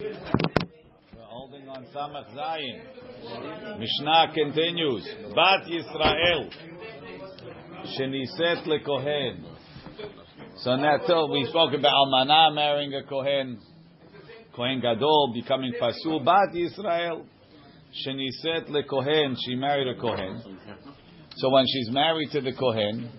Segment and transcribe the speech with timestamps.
[0.00, 0.14] We're
[1.24, 1.82] holding on.
[3.80, 5.04] Mishnah continues.
[5.34, 6.52] Bat Yisrael.
[7.98, 9.42] Sheniset lekohen.
[10.58, 13.58] So now till we spoke about Almana marrying a Kohen.
[14.54, 16.24] Kohen Gadol becoming Pasul.
[16.24, 17.24] Bat Yisrael.
[18.06, 19.34] Sheniset lekohen.
[19.44, 20.58] She married a Kohen.
[21.38, 23.10] So when she's married to the Kohen,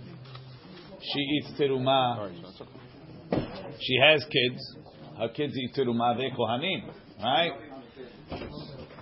[1.02, 2.32] she eats terumah.
[3.82, 4.79] She has kids.
[5.20, 6.17] Her kids eat terumah.
[6.17, 6.91] They Kohanim,
[7.21, 7.51] right?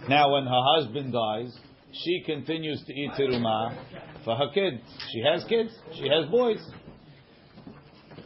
[0.10, 1.56] Now, when her husband dies,
[1.92, 3.78] she continues to eat terumah
[4.26, 4.82] for her kids.
[5.12, 5.70] She has kids.
[5.94, 6.60] She has boys.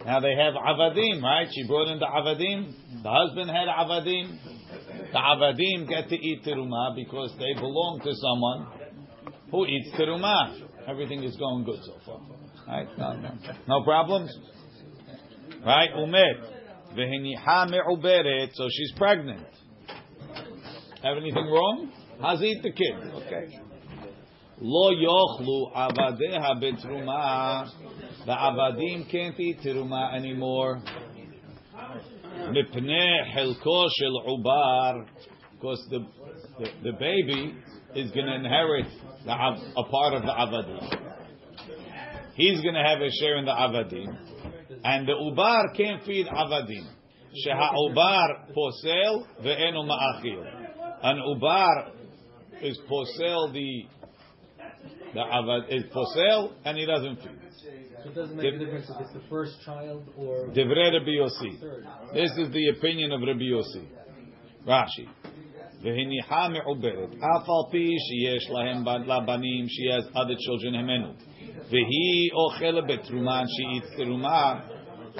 [0.06, 1.48] Now they have avadim, right?
[1.54, 3.04] She brought in the avadim.
[3.04, 4.40] The husband had avadim.
[5.12, 8.68] The avadim get to eat terumah because they belong to someone
[9.52, 10.68] who eats terumah.
[10.88, 12.22] Everything is going good so far,
[12.68, 12.88] right?
[12.98, 14.36] No, no, no problems,
[15.64, 15.90] right?
[15.96, 16.51] Umet
[16.96, 19.46] v'hiniha me'uberet, so she's pregnant.
[21.04, 21.92] Have anything wrong?
[22.22, 22.96] Hazit the kid.
[23.16, 23.60] Okay.
[24.60, 27.68] Lo yochlu avadeha betruma.
[28.26, 30.84] The avadim can't eat teruma anymore.
[32.38, 35.08] Mipnei helko shel ubar.
[35.54, 36.06] Because the,
[36.60, 37.56] the, the baby
[37.96, 38.86] is going to inherit
[39.26, 41.12] the, a part of the avadim.
[42.36, 44.18] He's going to have a share in the avadim.
[44.85, 46.87] And the ubar can't feed avadim.
[47.47, 50.45] Sheha ubar posel ve'enu ma'achil.
[51.03, 51.91] An ubar
[52.63, 53.85] is posel the
[55.15, 57.41] the avad is posel and he doesn't feed.
[58.03, 61.61] So it doesn't make a difference if it's the first child or Divrei Rabbi Yossi.
[61.61, 61.87] third.
[62.15, 63.87] This is the opinion of Rabbi Yossi.
[64.67, 65.09] Rashi.
[65.83, 71.13] והניחה מעוברת, אף על פי שיש להם לבנים, she has other children ממנו,
[71.72, 74.68] Vehi ochele betruman, she eats teruma.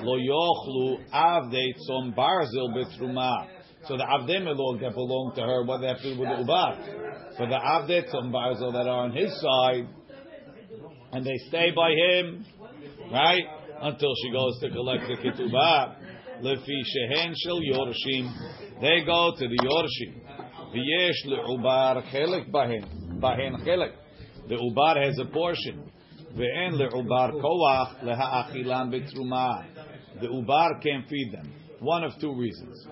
[0.02, 3.48] Lo yochlu avdei tzom barzel betruma.
[3.88, 6.44] So the avdei melog that belong to her, what they have to do with the
[6.44, 7.38] ubat.
[7.38, 9.88] But the avdei tzom barzel that are on his side,
[11.14, 12.46] and they stay by him,
[13.12, 13.44] right,
[13.82, 15.96] until she goes to collect the ketubah.
[16.42, 18.32] Lefi shehen shel yorshim,
[18.82, 20.22] they go to the yorshim.
[20.74, 23.94] V'yesh leubar chelik bahen, bahen chelik.
[24.48, 25.92] The ubar has a portion.
[26.36, 29.66] Ve'en le'ubar koach leha'achilan betruma.
[30.22, 31.52] The Ubar can't feed them.
[31.80, 32.86] One of two reasons.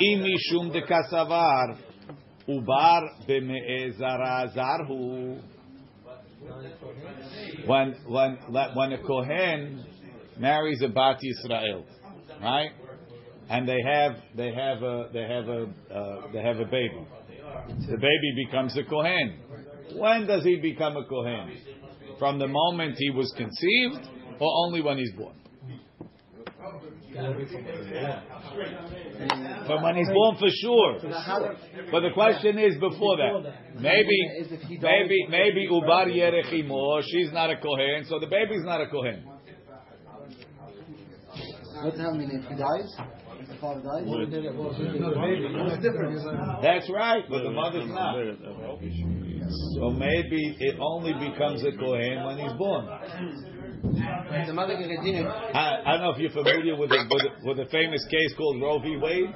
[0.00, 1.76] Mishum de kasavar.
[2.48, 5.42] Ubar b'me'ezara zarhu.
[7.66, 8.38] When when
[8.74, 9.84] when a kohen
[10.38, 11.84] marries a bat Yisrael,
[12.40, 12.70] right?
[13.50, 15.62] And they have they have a they have a
[15.94, 17.06] uh, they have a baby.
[17.88, 19.38] The baby becomes a kohen.
[19.96, 21.50] When does he become a kohen?
[22.20, 24.06] From the moment he was conceived,
[24.38, 25.34] or only when he's born?
[29.66, 30.98] But when he's born, for sure.
[31.90, 33.54] But the question is before that.
[33.80, 34.46] Maybe,
[34.80, 39.24] maybe, maybe Ubar Yerechimo, she's not a Kohen, so the baby's not a Kohen.
[41.80, 42.30] What does that mean?
[42.30, 42.94] If he dies?
[43.40, 44.04] If the father dies?
[44.04, 44.40] What's the?
[46.60, 48.14] That's right, but the mother's not.
[49.74, 52.86] So maybe it only becomes a Kohen when he's born.
[53.82, 55.26] The mother can continue.
[55.26, 58.34] I, I don't know if you're familiar with the, with, a, with a famous case
[58.36, 58.96] called Roe v.
[58.98, 59.32] Wade.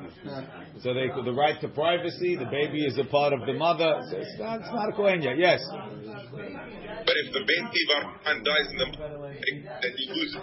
[0.82, 4.02] So they, the right to privacy, the baby is a part of the mother.
[4.10, 5.38] So it's, not, it's not a Kohen yet.
[5.38, 5.60] Yes.
[5.72, 7.80] But if the baby
[8.44, 8.86] dies in the
[9.24, 10.36] then you lose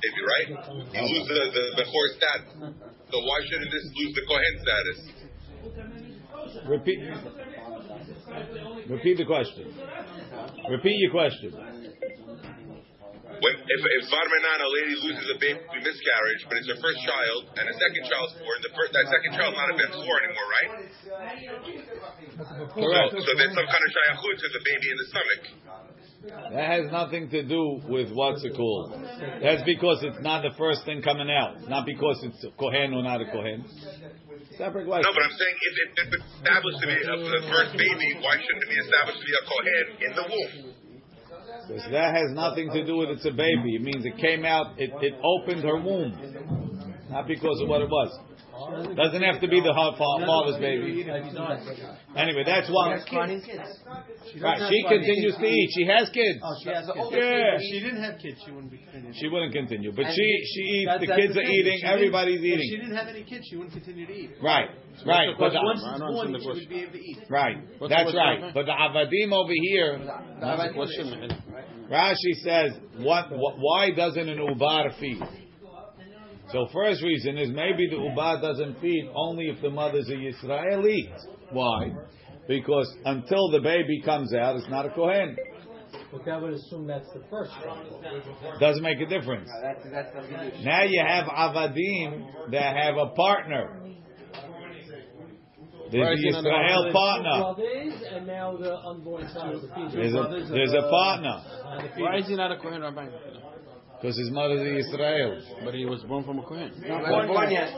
[0.00, 0.48] baby, right?
[0.50, 2.50] You lose the the, the Bechor status.
[3.10, 4.98] So why shouldn't this lose the Kohen status?
[6.66, 6.98] Repeat.
[8.88, 9.66] Repeat the question.
[10.68, 11.50] Repeat your question.
[13.40, 17.00] When if if Varmenan, a lady loses a baby through miscarriage, but it's her first
[17.08, 20.48] child and a second child's born, the first that second child's not a Ben anymore,
[20.60, 20.70] right?
[22.76, 23.10] Correct.
[23.16, 25.42] So, so there's some kind of shayachut to the baby in the stomach.
[26.22, 28.92] That has nothing to do with what's it called.
[29.42, 31.66] That's because it's not the first thing coming out.
[31.68, 33.64] Not because it's a Kohen or not a Kohen.
[34.58, 35.08] Separate question.
[35.08, 38.36] No, but I'm saying if, if it's established to be a, the first baby, why
[38.36, 40.74] shouldn't it be established to be a Kohen in the womb?
[41.68, 43.76] Because that has nothing to do with it's a baby.
[43.76, 46.12] It means it came out, it, it opened her womb.
[47.08, 48.12] Not because of what it was.
[48.60, 51.00] Doesn't have to be the fa- fa- father's baby.
[52.16, 53.00] Anyway, that's why.
[54.40, 55.70] Right, she continues to eat.
[55.74, 56.38] She has kids.
[56.42, 57.08] Oh, she has kids.
[57.12, 57.56] Yeah.
[57.58, 59.14] She didn't have kids, she wouldn't be continuing.
[59.16, 60.92] She wouldn't continue, but she she eats.
[61.00, 61.56] The kids are thing.
[61.56, 61.80] If eating.
[61.84, 64.30] Everybody's If she didn't have any kids, she wouldn't continue to eat.
[64.42, 64.68] Right,
[65.06, 65.28] right.
[65.38, 67.18] But But once the, it's born, she would be able to eat.
[67.30, 68.52] right, What's- that's right.
[68.54, 69.98] But the avadim over here,
[70.40, 71.30] That's the question.
[71.90, 73.56] Rashi says, what, what?
[73.58, 75.20] Why doesn't an ubar feed?
[76.52, 81.12] So first reason is maybe the uba doesn't feed only if the mother's a Yisraeli.
[81.52, 81.92] Why?
[82.48, 85.36] Because until the baby comes out, it's not a kohen.
[86.12, 88.04] But that would assume that's the first child.
[88.58, 89.48] Doesn't make a difference.
[89.62, 90.64] That's, that's.
[90.64, 93.80] Now you have avadim that have a partner.
[95.90, 97.38] There's Why is the Israel partner.
[97.40, 101.42] brothers, and now the unborn child the There's a, there's a partner
[101.98, 103.06] Why is he not a Kohen Rabbi?
[104.00, 105.44] Because his mother's a Israel.
[105.62, 106.72] But he was born from a Kohen.
[106.88, 107.68] Not born yet.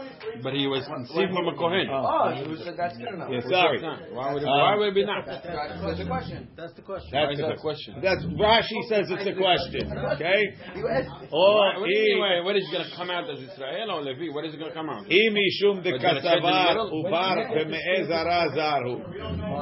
[0.43, 1.91] But he was conceived from a Kohen.
[1.91, 3.27] Oh, you said that's good enough.
[3.27, 3.83] Yeah, sorry.
[4.15, 5.27] Why would it, Um, why would it be not?
[5.27, 6.49] That's that's the question.
[6.55, 7.11] That's the question.
[7.11, 7.91] Why That's is that a question?
[7.99, 9.91] That's Rashi says it's a question.
[10.15, 10.55] Okay.
[10.79, 11.11] You asked.
[11.35, 12.23] Or What do you mean?
[12.23, 14.31] i Wait, what is going to come out as Israel or Levi?
[14.31, 15.11] What is it going to come out?
[15.11, 17.03] mishum de But you're gonna change kasavar in the middle?
[17.03, 18.95] ubar beme'ezara zarhu.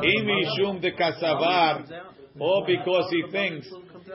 [0.05, 1.89] I mishum de kasavar,
[2.39, 3.67] or because he thinks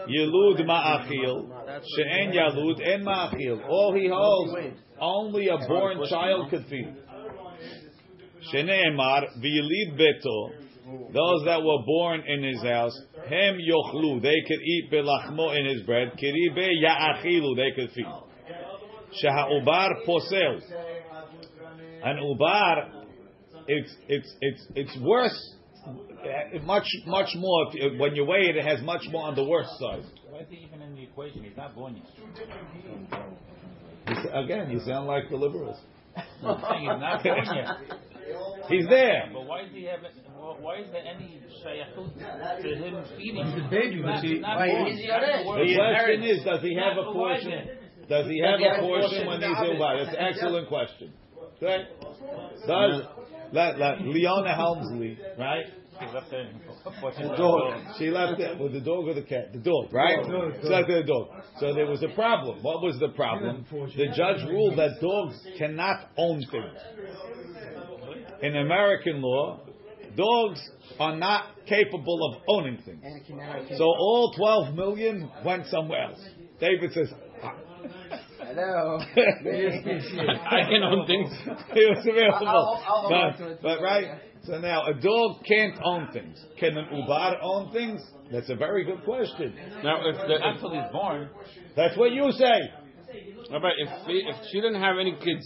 [0.08, 3.68] yilud ma'achil, she'en yalud en ma'achil.
[3.68, 6.96] All he holds, only a born child could feed.
[8.52, 10.50] Shene'emar v'yilid beto.
[11.12, 12.96] Those that were born in his house,
[13.28, 16.12] hem yochlu, they could eat belachmo in his bread.
[16.12, 18.06] Kiribe ya'achilu, they could feed.
[19.24, 20.62] Shaha'ubar posel.
[22.04, 23.04] An ubar,
[23.68, 27.68] it's it's it's it's worse, Uh, much much more.
[27.74, 30.04] If, when you weigh it, it has much more on the worst side.
[30.30, 31.44] Why is he even in the equation?
[31.44, 32.06] He's not born yet.
[34.08, 35.78] You Again, you sound like the liberals.
[36.18, 38.00] I'm saying he's not born yet.
[38.70, 39.30] He's there.
[39.32, 40.00] But why does he have?
[40.60, 43.46] Why is there any shayachut to him feeding?
[43.46, 44.86] He's the baby, Not- but he- not Why, born.
[44.92, 45.86] he's the other- Not The born.
[45.86, 47.70] question is, does he have a portion?
[48.10, 51.14] Does he have a portion when he's in That's an excellent question.
[51.62, 51.86] Okay?
[52.02, 55.66] Does let, let, Leona Helmsley, right?
[56.00, 56.52] He left there.
[56.84, 57.96] The dog.
[57.98, 59.54] She left it with the dog or the cat?
[59.54, 60.20] The dog, right?
[60.26, 61.28] She left it with the dog.
[61.60, 62.62] So there was a problem.
[62.62, 63.66] What was the problem?
[63.72, 66.80] The judge ruled that dogs cannot own things.
[68.42, 69.62] In American law,
[70.18, 70.60] dogs
[71.00, 73.00] are not capable of owning things.
[73.04, 76.20] And it can never So all 12 million went somewhere else.
[76.60, 77.10] David says,
[78.56, 79.00] Hello.
[80.50, 81.30] I can own things.
[81.76, 82.48] it was available.
[82.48, 86.42] I'll- I'll- I'll but, but right, so now a dog can't own things.
[86.60, 88.02] Can an ubar own things?
[88.32, 89.54] That's a very good question.
[89.84, 91.30] Now, if, the, Not until he's born.
[91.76, 92.46] That's what you say.
[93.14, 95.46] if, Rabbi, if, he, if she didn't have any kids,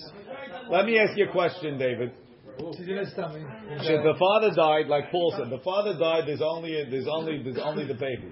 [0.69, 2.11] Let me ask you a question, David.
[2.61, 2.73] Oh.
[2.77, 3.41] She's in his stomach.
[3.79, 6.23] The father died, like Paul said, the father died.
[6.27, 8.27] There's only there's only there's only the baby.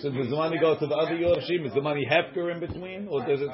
[0.00, 1.66] So does the money go to the other Yorshim?
[1.66, 3.50] Is the money hefker in between, or does it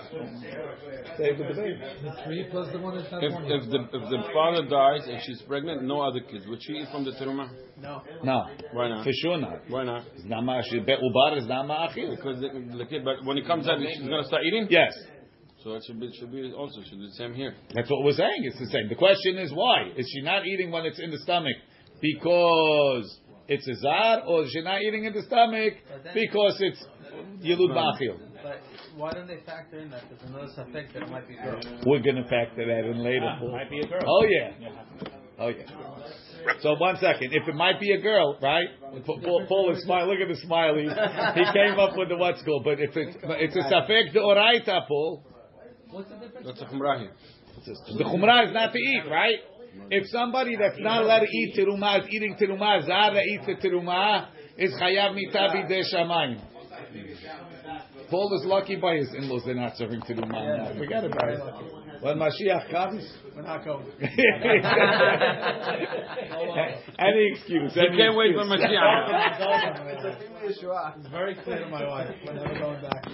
[1.14, 1.80] stay with the baby?
[2.04, 5.08] The three plus the one that's not if, born if the if the father dies
[5.08, 7.50] and she's pregnant, no other kids, would she eat from the teruma?
[7.78, 8.44] No, No.
[8.72, 9.04] Why not?
[9.04, 9.60] for sure not.
[9.68, 10.04] Why not?
[10.14, 10.86] It's not ma'achil.
[10.86, 12.16] Bet ubar is not ma'achil.
[12.16, 14.68] Because the, the kid, but when he comes out, she's gonna start eating.
[14.70, 14.92] Yes.
[15.66, 17.52] So it should be should be also should be the same here.
[17.74, 18.38] That's what we're saying.
[18.44, 18.88] It's the same.
[18.88, 19.90] The question is why?
[19.96, 21.56] Is she not eating when it's in the stomach
[22.00, 23.18] because
[23.48, 25.74] it's a zar, or is she not eating in the stomach
[26.14, 26.80] because it's
[27.44, 28.14] yilud ma'achil?
[28.44, 28.60] But
[28.94, 30.02] why don't they factor in that?
[30.08, 31.60] There's another suffix that it might be a girl.
[31.84, 33.28] We're going to factor that in later.
[33.40, 33.50] Paul.
[33.50, 34.02] Might be a girl.
[34.06, 34.68] Oh yeah.
[35.40, 35.66] Oh yeah.
[36.60, 37.32] So one second.
[37.32, 38.68] If it might be a girl, right?
[39.04, 40.10] Paul, Paul- Paul is smiling.
[40.10, 40.82] Look at the smiley.
[40.84, 42.62] He, he came up with the what's called.
[42.62, 45.24] But if it's it's a safek de oraita, Paul.
[45.96, 46.46] What's the difference?
[46.46, 47.12] That's a chumrah here.
[47.64, 49.38] The chumrah is not to eat, right?
[49.90, 53.54] If somebody that's not allowed to eat terumah is eating terumah, zar that eats the
[53.54, 56.38] terumah is chayav mitabi de shamayim.
[58.10, 60.76] Paul is lucky by his in-laws; they're not serving terumah.
[60.76, 61.40] Forget about it.
[62.00, 63.02] When Mashiach comes,
[63.34, 63.86] We're not going.
[66.98, 67.72] any excuse.
[67.74, 68.60] You can't wait for excuse.
[68.60, 70.22] Mashiach.
[70.46, 72.08] It's very clear to my wife.
[72.24, 73.04] We're never going back.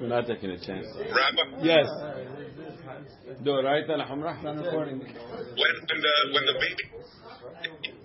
[0.00, 0.86] We're not taking a chance.
[0.96, 1.86] Rabbi, Yes.
[3.44, 4.42] Do right al humrah.
[4.42, 7.08] when when the when the baby is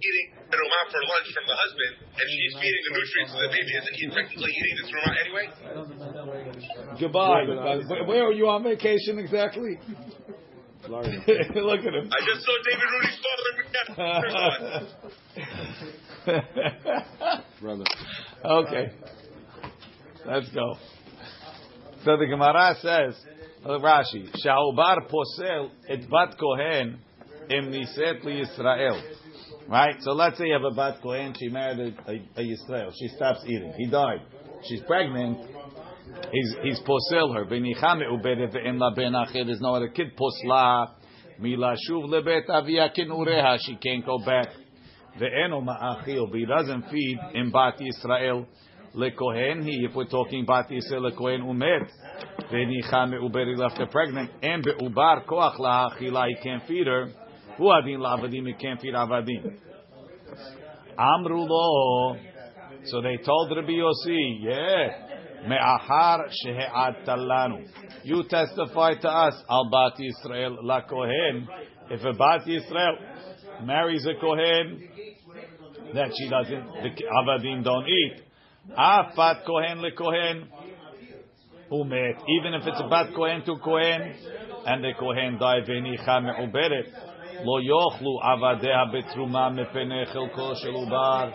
[0.08, 3.72] eating teruma for lunch from the husband, and she's feeding the nutrients to the baby,
[3.82, 5.46] isn't he technically eating the teruma anyway?
[7.00, 7.46] Goodbye.
[7.88, 9.80] Where- Where are you on vacation exactly?
[10.86, 11.10] Florida.
[11.56, 12.10] Look at him.
[12.14, 13.66] I just saw David Rudy's father in
[14.22, 14.86] First one.
[17.62, 17.86] Brother.
[18.46, 18.86] okay.
[20.28, 20.76] Let's go.
[22.04, 23.16] So the Gemara says,
[23.66, 27.00] Rashi, Sha'ubar posel et bat kohen
[27.50, 29.02] im niset li Yisrael.
[29.68, 29.96] Right?
[30.02, 32.92] So let's say you have a bat kohen, she married a, a, Yisrael.
[33.00, 33.74] She stops eating.
[33.78, 34.22] He died.
[34.68, 35.40] She's pregnant.
[36.32, 37.46] He's, he's posel her.
[39.46, 40.12] There's no other kid.
[40.18, 40.92] Posla.
[41.40, 43.58] Mila shuv lebet avia kinureha.
[43.62, 44.50] She can't go back.
[45.20, 46.34] Ve'eno ma'achil.
[46.34, 48.46] He doesn't feed in bat Yisrael.
[48.96, 49.86] lekohen he.
[49.90, 51.90] If we're talking bat Yisrael lekohen umet,
[52.52, 57.12] venicha me'uber he left her pregnant, and be'ubar koach lahachila he can't feed her.
[57.58, 59.58] Hu adin la'avadim he can't feed avadim.
[60.98, 62.18] Amru lo.
[62.86, 67.68] So they told Rabbi Yossi, yeah, me'achar shehe'ad talanu.
[68.04, 71.48] You testify to us, al bat Yisrael la kohen.
[71.90, 74.90] If a bat Yisrael marries a kohen,
[75.94, 78.22] that she doesn't, the avadim don't eat.
[78.78, 80.48] Afat kohen le kohen
[81.72, 82.22] umet.
[82.28, 84.14] Even if it's a bat kohen to kohen,
[84.66, 86.92] and the kohen die venicha me'uberet,
[87.44, 88.20] lo yochlu
[88.92, 91.32] betruma mepene chelko shel ubar.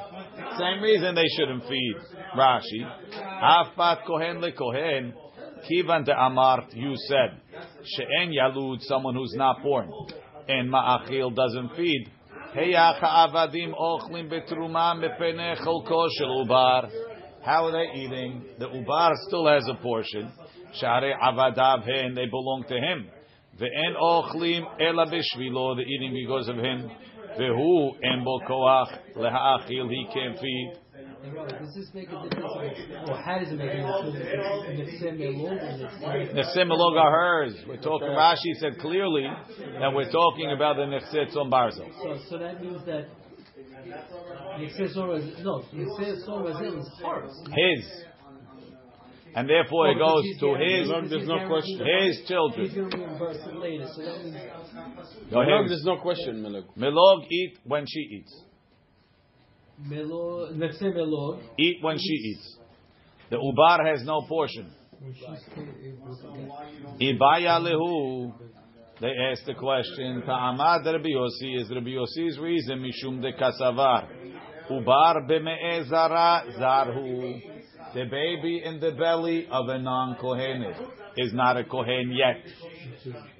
[0.59, 1.97] Same reason they shouldn't feed.
[2.37, 2.85] Rashi.
[3.43, 5.15] Afat kohen le kohen.
[5.69, 7.41] Kivan de amart, you said.
[7.85, 9.91] She'en yalud, someone who's not born.
[10.49, 12.11] And ma'achil doesn't feed.
[12.55, 16.91] Heyach avadim ochlim betruma mepene chelko shel ubar.
[17.45, 18.45] How are they eating?
[18.59, 20.33] The ubar still has a portion.
[20.75, 23.09] Share avadav hen, they belong to him.
[23.61, 26.91] Ve'en ochlim ela bishvilo, they're eating because of him.
[27.39, 30.73] Vehu en bo koach leha'achil, he can't feed.
[31.23, 32.79] Does this make a difference?
[33.07, 34.65] Or how does it make a difference?
[34.69, 37.55] in the same elog and The similog are hers.
[37.69, 38.09] We're talking.
[38.09, 39.27] Rashi said clearly
[39.79, 41.91] that we're talking about the nechset on barzel.
[42.03, 43.09] So, so that means that
[44.59, 47.33] Nixes or no, Nixes or is hers.
[47.55, 48.05] His,
[49.35, 51.79] and therefore it goes to his There's no question.
[51.79, 52.75] his He's children.
[52.75, 53.87] going to reimburse it later.
[53.95, 54.37] So that means
[55.33, 56.65] Milog, there's no question, Milog.
[56.77, 58.45] Milog eat when she eats.
[59.79, 61.41] Melo, Nixes elog.
[61.59, 62.57] Eat when she eats.
[63.31, 64.71] The ubar has no portion.
[65.01, 65.25] when she's
[65.57, 68.33] able to get- Ibaya lehu.
[69.01, 70.23] They asked the question.
[70.27, 74.09] Ta'amad Rabbi Yossi is Rabbi Yossi's reason mishum de kasavar.
[74.71, 77.41] Ubar b'me'e zara zarhu.
[77.95, 80.77] The baby in the belly of a non-kohenet
[81.17, 82.37] is not a kohen yet.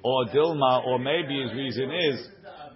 [0.03, 2.27] Or Dilma, or maybe his reason is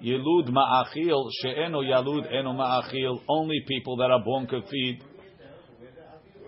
[0.04, 3.22] Yilud ma'achil she'eno yalud eno ma'achil.
[3.28, 5.02] Only people that are born could feed.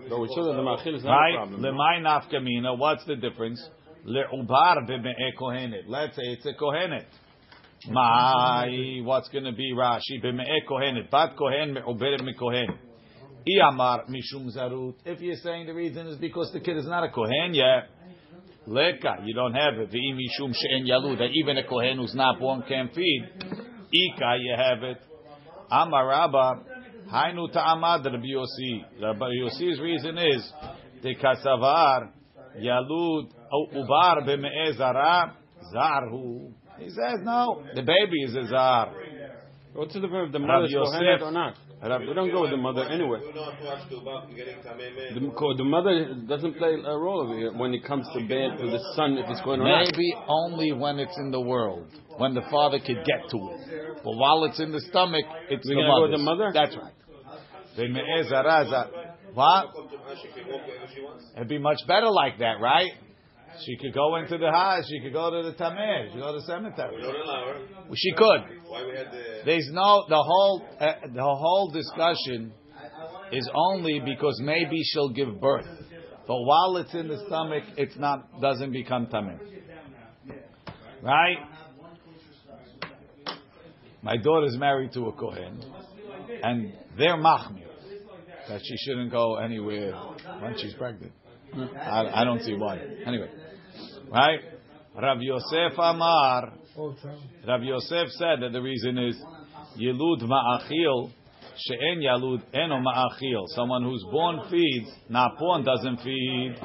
[0.08, 1.34] But we showed that the machil is not a Right?
[1.34, 1.60] problem.
[1.62, 2.78] Lemay nafkamina.
[2.78, 3.60] What's the difference?
[4.06, 5.82] Le'ubar b'me'e kohenet.
[5.86, 7.04] Let's say it's a kohenet.
[7.90, 10.22] My, what's going to be Rashi?
[10.24, 11.10] B'me'e kohenet.
[11.10, 12.78] Bat kohen me'uberet me'kohen.
[13.46, 14.94] Iyamar mishum zarut.
[15.04, 17.88] If you're saying the reason is because the kid is not a kohen yet,
[18.66, 19.90] leka, you don't have it.
[19.90, 21.18] V'i mishum she'en yalud.
[21.18, 23.28] That even a kohen who's not born can feed.
[23.92, 24.98] Ika, you have it.
[25.70, 26.60] Amar Rabba,
[27.12, 28.84] Hainu ta'amad Rabbi Yossi.
[29.02, 30.52] Rabbi Yossi's reason is
[31.02, 32.10] the kasavar
[32.58, 33.30] yalud
[33.74, 35.34] ubar b'me'e zara
[35.74, 36.52] zarhu.
[36.78, 38.92] He says no, the baby is a zar.
[39.74, 41.54] What's the difference if the mother is kohenet or not?
[41.80, 43.20] We don't go with the mother anyway.
[43.24, 47.36] We don't have to about getting tamei The, the mother doesn't play a role over
[47.38, 49.86] here when it comes to bed to the son if it's going or not.
[49.92, 54.02] Maybe only when it's in the world, when the father could get to it.
[54.02, 56.10] But while it's in the stomach, it's We're the gonna go mother.
[56.10, 56.50] with the mother?
[56.52, 56.94] That's right.
[57.78, 58.90] B'me'e eh, zara zar-
[59.34, 59.72] What?
[59.72, 61.30] Come to her, she can walk wherever she wants.
[61.36, 62.90] It'd be much better like that, right?
[63.64, 64.84] She could go into the house.
[64.88, 66.06] She could go to the tameh.
[66.06, 67.02] She could go to the cemetery.
[67.02, 67.60] don't allow her.
[67.84, 68.40] Well, she could.
[68.66, 72.52] Why we had the There's no the whole uh, the whole discussion
[73.32, 75.66] is only because maybe she'll give birth,
[76.26, 79.38] but while it's in the stomach, it's not doesn't become tameh.
[81.02, 81.38] Right?
[84.02, 85.60] My daughter's married to a kohen,
[86.42, 87.68] and they're machmir
[88.48, 89.92] that she shouldn't go anywhere
[90.40, 91.12] when she's pregnant.
[91.54, 92.78] I, I don't see why.
[93.06, 93.28] Anyway,
[94.10, 94.40] right?
[94.94, 96.52] Rav Yosef Amar.
[97.46, 99.16] Rav Yosef said that the reason is
[99.78, 101.12] Yilud ma'achil
[101.58, 103.44] she'en yalud eno ma'achil.
[103.48, 106.56] Someone who's born feeds, not born doesn't feed.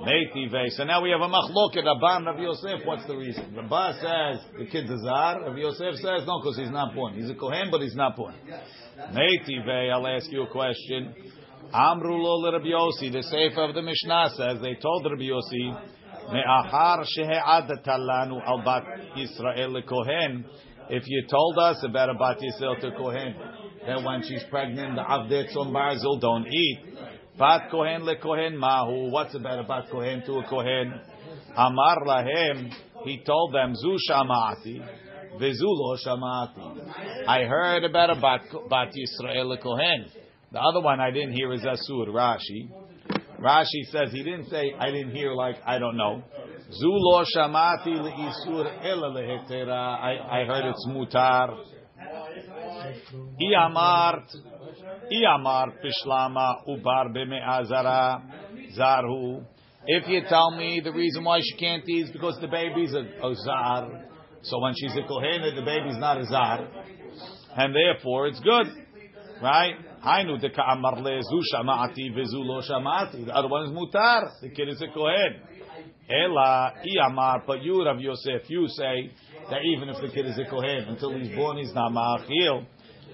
[0.00, 0.70] Meitive.
[0.70, 1.84] So now we have a machloket.
[1.84, 2.84] Rabban Rav Yosef.
[2.84, 3.54] What's the reason?
[3.56, 5.42] Rabba says the kid's a zar.
[5.42, 7.14] Rav Yosef says no, because he's not born.
[7.14, 8.34] He's a kohen, but he's not born.
[9.12, 9.90] Meitive.
[9.92, 11.14] I'll ask you a question.
[11.72, 13.12] Amru lo Rabbi Yossi.
[13.12, 15.95] The Sefer of the Mishnah says they told Rabbi Yossi.
[17.98, 18.84] Lanu al bat
[19.16, 20.44] Yisrael.
[20.88, 23.34] If you told us about a bat Yisrael to kohen,
[23.86, 26.78] that when she's pregnant, the avdet on barzil don't eat.
[27.38, 29.10] Bat kohen lekohen mahu.
[29.10, 31.00] What's about a bat kohen to a kohen?
[31.56, 32.72] Amar lahem.
[33.04, 34.80] He told them zu shamati.
[35.40, 37.26] Vezu lo shamati.
[37.28, 38.40] I heard about a bat,
[38.70, 40.10] bat Yisrael lekohen.
[40.52, 42.08] The other one I didn't hear is asur.
[42.08, 42.70] Rashi.
[43.40, 46.22] Rashi says he didn't say I didn't hear like I don't know.
[46.70, 49.98] Zu lo shamati leisur lehetera.
[50.00, 51.56] I I heard it's mutar.
[53.40, 54.34] Iamart,
[55.12, 58.22] Iamart Pishlama Ubar Beme'azara
[58.78, 59.44] Zarhu.
[59.86, 63.02] If you tell me the reason why she can't eat is because the baby's a,
[63.24, 64.04] a zar,
[64.42, 66.66] so when she's a kohenet, the baby's not a zar,
[67.56, 68.66] and therefore it's good,
[69.42, 69.74] right?
[70.04, 72.60] Hainu de ka'amar le'zu shama'ati vezu lo.
[72.60, 74.30] The other one is mutar.
[74.40, 75.40] The kid is a kohen.
[76.08, 79.10] Ela iyamar, but you, Rav Yosef, you say
[79.50, 82.64] that even if the kid is a kohen, until he's born, he's not ma'achil.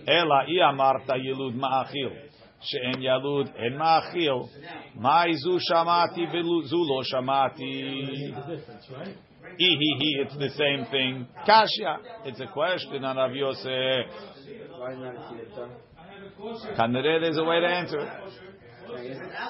[0.06, 2.28] Ela iyamar ta yilud ma'achil.
[2.60, 4.48] She'en yalud en ma'achil.
[4.98, 8.34] Ma'izu shamati vezu lo shamati.
[9.58, 11.26] Ihihi, it's the same thing.
[11.44, 14.06] Kasha, it's a question on Rav Yosef.
[16.76, 18.08] Kanere, there's a way to answer it.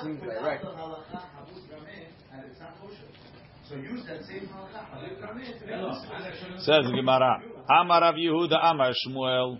[0.02, 0.60] Seems like.
[6.58, 7.42] Says Gemara.
[7.80, 9.58] Amar Rav Yehuda Amar Shmuel.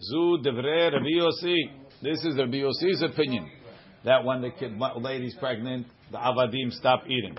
[0.00, 1.56] Zu devre Rav Yossi.
[2.02, 3.50] This is Rav Yossi's opinion
[4.04, 7.36] that when the kid, lady's pregnant, the avadim stop eating.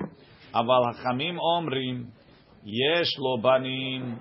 [0.53, 2.07] Aval hachamim omrim
[2.63, 4.19] yesh lo banim.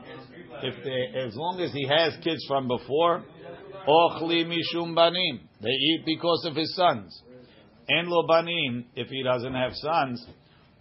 [0.63, 3.23] If they, as long as he has kids from before,
[3.87, 5.41] ochli mishum banim.
[5.61, 7.23] They eat because of his sons.
[7.89, 8.85] En lo banim.
[8.95, 10.25] If he doesn't have sons,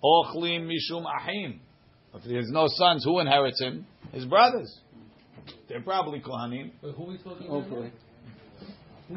[0.04, 1.60] ochli mishum ahim.
[2.16, 3.86] If he has no sons, who inherits him?
[4.12, 4.80] His brothers.
[5.68, 6.72] They're probably kohanim.
[6.82, 7.92] Wait, who are we talking about?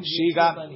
[0.03, 0.69] She got-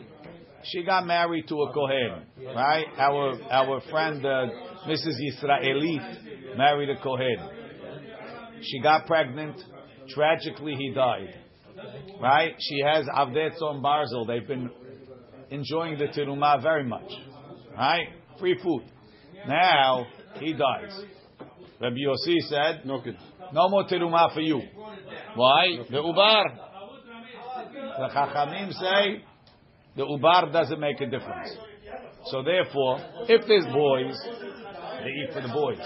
[0.64, 2.86] She got married to a kohen, right?
[2.98, 4.48] Our our friend uh,
[4.88, 5.16] Mrs.
[5.24, 7.38] Yisraelit married a kohen.
[8.62, 9.56] She got pregnant.
[10.10, 11.34] Tragically, he died.
[12.22, 12.56] Right?
[12.60, 14.28] She has Avdet on Barzel.
[14.28, 14.70] They've been
[15.50, 17.12] enjoying the terumah very much.
[17.76, 18.08] Right?
[18.40, 18.84] Free food.
[19.48, 20.08] Now
[20.40, 21.04] he dies.
[21.80, 23.02] Rabbi Yossi said, No
[23.54, 24.62] no more terumah for you.
[25.36, 25.78] Why?
[25.90, 26.44] The ubar.
[27.98, 29.24] The chachamim say
[29.96, 31.50] the ubar doesn't make a difference.
[32.26, 34.47] So therefore, if there's boys,
[35.04, 35.78] they eat for the boys.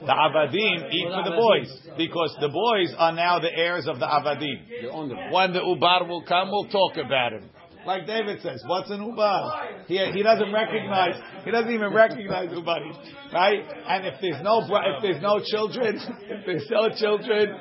[0.00, 4.06] The avadim eat for the boys because the boys are now the heirs of the
[4.06, 5.32] avadim.
[5.32, 7.50] When the ubar will come, we'll talk about him.
[7.86, 9.86] Like David says, what's an ubar?
[9.86, 11.14] He, he doesn't recognize.
[11.44, 12.90] He doesn't even recognize ubari,
[13.32, 13.62] right?
[13.86, 17.54] And if there's no if there's no children, if there's no children,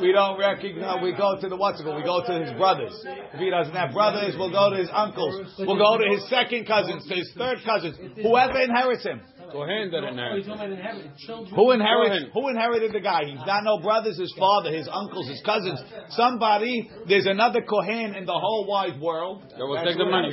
[0.00, 1.02] we don't recognize.
[1.02, 1.96] We go to the what's it called?
[1.96, 2.94] We go to his brothers.
[3.34, 5.52] If he doesn't have brothers, we'll go to his uncles.
[5.58, 9.20] We'll go to his second cousins, to his third cousins, whoever inherits him.
[9.50, 10.46] Kohen that inherits.
[10.46, 11.48] inherited.
[11.54, 12.26] Who inherits?
[12.34, 13.24] Who inherited the guy?
[13.26, 14.18] He's got no brothers.
[14.18, 15.82] His father, his uncles, his cousins.
[16.10, 16.90] Somebody.
[17.08, 19.42] There's another Kohen in the whole wide world.
[19.50, 20.30] That will take the money.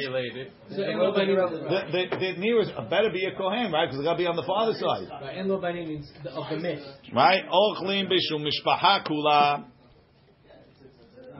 [0.69, 3.86] So in lo bani, The, the, the nearest uh, better be a Kohen, right?
[3.88, 6.45] Because they got to be on the father's side, right, in lo bani means of
[6.50, 6.84] the myth.
[7.13, 7.43] right?
[7.50, 9.65] Ochlim bishum mishpaha kula.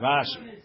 [0.02, 0.59] Rashi.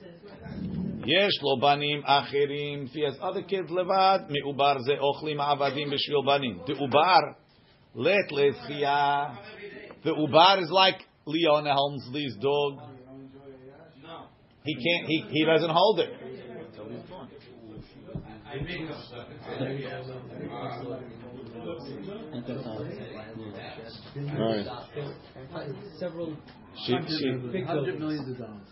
[1.06, 2.86] Yesh lo banim achirim.
[2.86, 6.62] If he has other kids levad, mi'ubar ze ochlim avadim b'shvil banim.
[6.66, 7.36] The ubar
[7.94, 9.38] let leschia.
[10.04, 12.80] The ubar is like Leon Helmsley's dog.
[14.64, 15.08] He can't.
[15.08, 16.10] He he doesn't hold it.
[24.38, 24.68] Right.
[26.00, 26.38] Several
[26.84, 28.68] She she big Hundred buildings millions of dollars.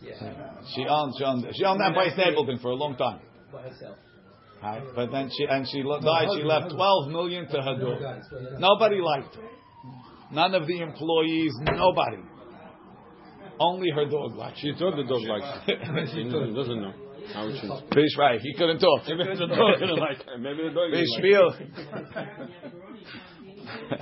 [0.76, 3.20] she owned she owned she owned that by Stapleton for a long time.
[3.52, 3.98] by herself.
[4.62, 4.84] Right?
[4.96, 6.28] But then she and she lo- died.
[6.36, 8.60] She left twelve million to her dog.
[8.60, 9.44] Nobody liked her.
[10.32, 11.52] None of the employees.
[11.62, 12.24] Nobody.
[13.60, 14.58] Only her dog liked.
[14.60, 16.12] She thought the dog likes.
[16.12, 16.94] She doesn't doesn't know
[17.34, 17.94] how it.
[17.94, 18.40] Fish right.
[18.42, 19.04] He couldn't talk.
[19.08, 20.38] Maybe the dog didn't like her.
[20.38, 22.50] Maybe the dog Fish didn't like her.
[23.90, 23.98] feel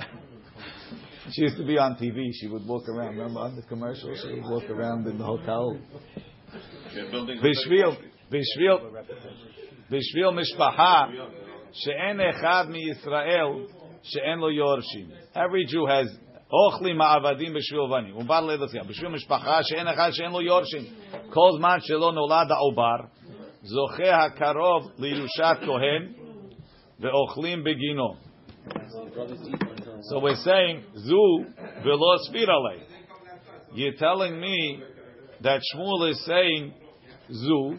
[1.31, 2.17] She used to be on TV.
[2.33, 3.17] She would walk around.
[3.17, 4.15] Remember on the commercial?
[4.15, 5.77] She would walk around in the hotel.
[7.43, 7.85] בשביל,
[8.31, 8.77] בשביל,
[9.91, 11.05] בשביל משפחה
[11.71, 13.47] שאין אחד מישראל
[14.03, 15.07] שאין לו יורשים.
[15.35, 18.13] Every Jew has אוכלים מעבדים בשביל בנים.
[18.13, 20.83] הוא בא לדעת, בשביל משפחה שאין אחד שאין לו יורשים.
[21.29, 23.07] כל זמן שלא נולד העובר,
[23.61, 26.13] זוכה הקרוב לירושת כהן
[26.99, 28.13] ואוכלים בגינו.
[30.02, 31.46] so we're saying, zu
[31.84, 32.82] velo spirale.
[33.74, 34.82] You're telling me
[35.42, 36.74] that Shmuel is saying,
[37.32, 37.78] zu,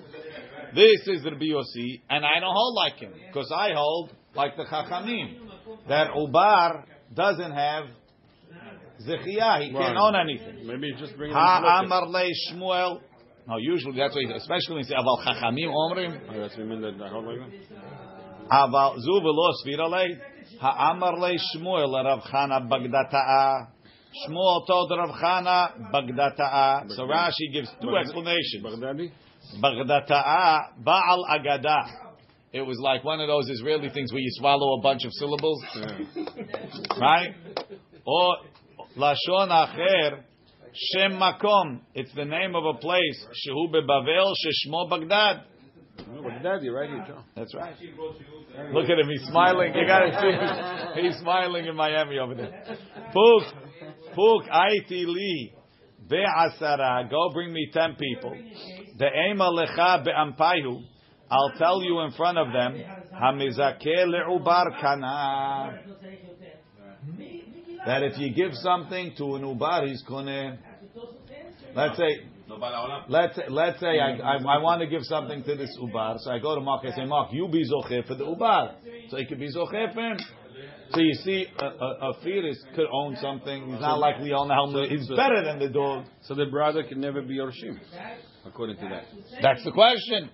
[0.74, 4.64] this is Rabbi Yossi, and I don't hold like him, because I hold like the
[4.64, 5.38] Chachamim,
[5.88, 7.86] that Ubar doesn't have
[9.06, 10.66] Zechiyah, he can't own anything.
[10.66, 13.02] Maybe just bring it Ha Amar le Shmuel.
[13.48, 16.22] No, usually that's what he especially when he say Aval Chachamim Omrim.
[16.30, 18.50] Oh, that's what you mean that I hold like that?
[18.50, 20.20] Aval zu velo spirale.
[20.63, 23.67] Ha Amar le Shmuel Rav Chana Bagdata'a.
[24.26, 26.89] Shmuel told Rav Chana Bagdata'a.
[26.91, 28.63] So Rashi gives two explanations.
[28.63, 29.12] Baghdadi?
[29.62, 31.84] Bagdata'a Baal Agada.
[32.54, 35.62] It was like one of those Israeli things where you swallow a bunch of syllables,
[36.97, 37.36] right?
[38.06, 38.38] Or
[38.97, 40.21] Lashon Acher
[40.73, 41.82] Shem Makom.
[41.93, 43.26] It's the name of a place.
[43.45, 45.43] Shehu beBavel Sheshmo Baghdad.
[45.97, 47.21] No, Baghdadi, right here, Joe.
[47.36, 47.75] That's right.
[48.73, 49.08] Look at him.
[49.10, 49.73] He's smiling.
[49.75, 51.01] You got to see.
[51.01, 52.63] He's smiling in Miami over there.
[53.13, 53.43] Puk,
[54.15, 55.53] puk, aiti li,
[56.08, 57.10] be'asara.
[57.10, 58.36] Go bring me ten people.
[58.97, 60.82] The ema lecha be'ampayu.
[61.29, 62.84] I'll tell you in front of them.
[63.13, 65.79] Hamizake le'ubar kana.
[67.86, 70.58] That if you give something to an ubar, he's gonna.
[71.75, 72.21] Let's say
[73.08, 76.39] Let's let's say I, I, I want to give something to this ubar, so I
[76.39, 76.86] go to Mark.
[76.86, 78.73] I say, Mark, you be zoche for the ubar,
[79.10, 80.17] so he could be zoche for him.
[80.91, 83.71] So you see, a, a, a fetus could own something.
[83.71, 84.91] He's not likely to own the helmet.
[84.91, 86.06] He's better than the dog.
[86.23, 87.79] So the brother can never be Yorshim,
[88.45, 89.06] according to that.
[89.41, 90.29] That's the question.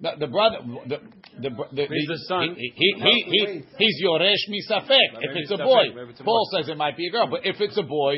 [0.00, 0.98] The, the brother, the
[1.40, 2.56] the, the, He's the son.
[2.58, 5.16] He, he, he, he, he's yoresh misafek.
[5.20, 5.84] If it's a boy,
[6.24, 8.16] Paul says it might be a girl, but if it's a boy,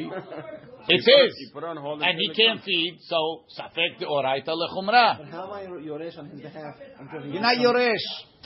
[0.88, 2.98] it's You put on hold and he can't feed.
[3.02, 5.18] So safek de oraita lechumra.
[5.18, 6.74] But how am I Yoresh on his behalf?
[6.98, 7.96] until he You're not yoresh.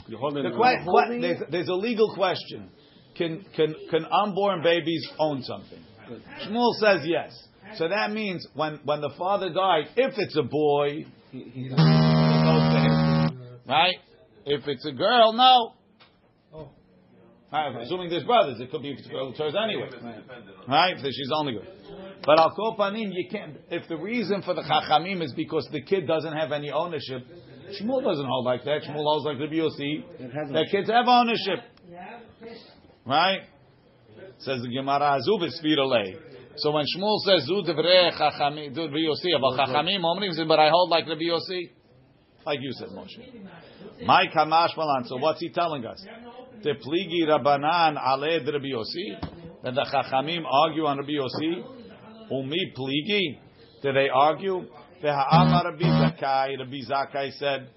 [0.07, 0.43] You hold it.
[0.43, 2.69] The in que- que- there's, there's a legal question.
[3.15, 5.79] Can, can, can unborn babies own something?
[6.45, 7.31] Shmuel says yes.
[7.75, 11.75] So that means when, when the father died, if it's a boy, He, he's it
[11.75, 13.41] goes to him.
[13.67, 13.95] Right?
[14.45, 15.73] If it's a girl, no.
[16.53, 16.69] Oh.
[17.51, 19.89] Right, assuming there's brothers, it could be if it's a girl, it's hers anyway.
[20.67, 20.95] Right?
[20.99, 21.67] So she's only good.
[22.25, 23.57] But al kol panim, you can't.
[23.69, 27.25] If the reason for the chachamim is because the kid doesn't have any ownership,
[27.79, 28.81] Shmuel doesn't hold like that.
[28.83, 30.53] Shmuel holds like the BOC.
[30.53, 31.59] That kids have ownership.
[33.05, 33.41] Right?
[34.39, 36.17] Says the Gemara, Azu v'sfirolei.
[36.57, 40.89] So when Shmuel says, Zu devrei chachamim, du BOC, about chachamim, omrim, but I hold
[40.89, 41.71] like the BOC.
[42.45, 44.05] Like you said, Moshe.
[44.05, 45.05] My kamash malan.
[45.05, 46.03] So what's he telling us?
[46.63, 49.19] The pligi rabanan ale Rabbi Yossi.
[49.63, 51.78] That the chachamim argue on Rabbi Yossi.
[52.31, 53.39] Umi pligi.
[53.81, 54.65] Did they argue?
[55.03, 56.59] V'ha'amar Rabbi Zakai.
[56.59, 57.69] Rabbi Zakai said,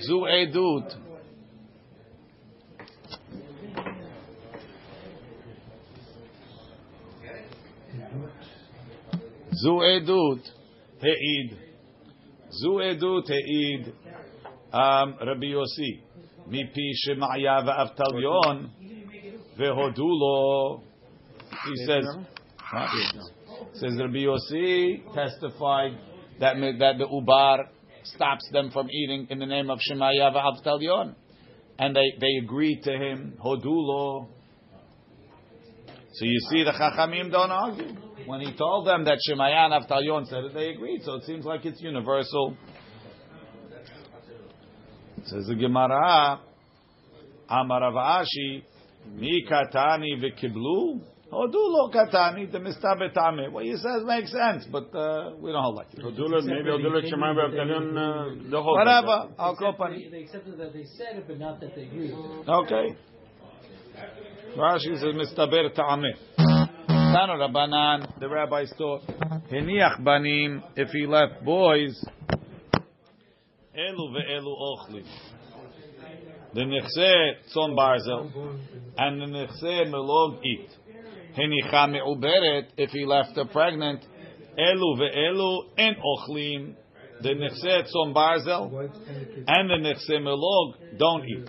[0.00, 0.92] Zu edut.
[9.52, 10.42] Zu edut.
[11.00, 11.56] He'id.
[12.50, 13.92] Zu edut he'id.
[14.72, 16.02] Um, Rabbi Yossi.
[16.48, 18.68] Mipi Shemaya v'Avtalyon.
[19.58, 20.82] Vehodu lo.
[21.66, 22.04] He says?
[23.74, 25.98] Says Rabbi Yossi testified
[26.40, 27.66] that that the ubar
[28.04, 31.14] stops them from eating in the name of Shemaya v'Avtalyon,
[31.78, 34.28] and they they agreed to him hodulo.
[36.12, 37.92] So you see, the Chachamim don't argue.
[38.26, 41.02] When he told them that Shemaya and Avtalyon said it, they agreed.
[41.02, 42.56] So it seems like it's universal.
[45.24, 46.40] Says the Gemara,
[47.48, 48.62] Amar Ashi,
[49.14, 51.00] Mi katani v'kiblu,
[51.34, 53.50] hodu lo katani, the mistabetame.
[53.50, 56.00] What he says makes sense, but uh, we don't hold like it.
[56.00, 58.76] Odula, maybe Odula Shemai B'Avtalion, uh, the whole.
[58.76, 62.14] Whatever, I'll go They, they accepted that they said it, but not that they agreed.
[62.48, 62.96] Okay.
[64.56, 66.14] Rashi says mistaber ta'ameh.
[67.14, 69.02] Tanu Rabbanan, the rabbis taught,
[69.50, 72.04] heniach banim, if he left boys,
[73.76, 75.04] elu ve'elu ochli.
[76.54, 78.30] The nechse tzon barzel,
[78.96, 80.70] and the nechse melog eat.
[81.36, 84.04] Henicha me'uberet, if he left her pregnant,
[84.58, 86.74] elu ve'elu en ochlim.
[87.22, 88.90] The nechse tzon barzel,
[89.46, 91.48] and the nechse melog don't eat.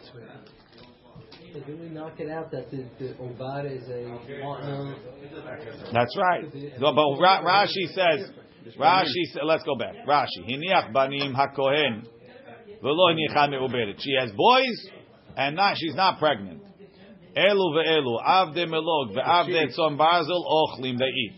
[1.56, 4.96] So we knock it out that the, the is a partner?
[5.94, 6.44] That's right.
[6.80, 8.30] No, But Ra- Rashi says,
[8.78, 9.96] Rashi says, let's go back.
[10.08, 12.06] Rashi, hiniach banim hakohen,
[12.82, 14.00] velo hinicha me'uberet.
[14.00, 14.90] She has boys,
[15.38, 16.62] and not she's not pregnant.
[17.36, 21.34] Elu ve'elu, avde melog, ve'avde tzom barzel, ochlim, they eat.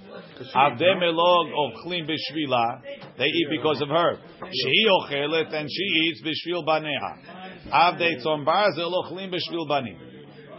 [0.53, 2.81] Avde melog, ochlim b'shvila,
[3.17, 4.19] they eat because of her.
[4.51, 7.71] She ochelet, and she eats b'shvil baneha.
[7.71, 9.97] Avde tzom barzel, ochlim b'shvil banim.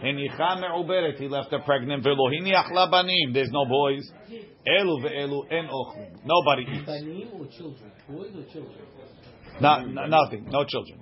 [0.03, 2.03] Henicha me'uberet, he left her pregnant.
[2.03, 4.11] Velo hiniach labanim, there's no boys.
[4.67, 6.25] Elu ve'elu en ochlim.
[6.25, 6.85] Nobody eats.
[6.85, 7.91] Banim or children?
[8.09, 8.75] Boys or children?
[9.61, 10.45] No, nothing.
[10.49, 10.99] No children.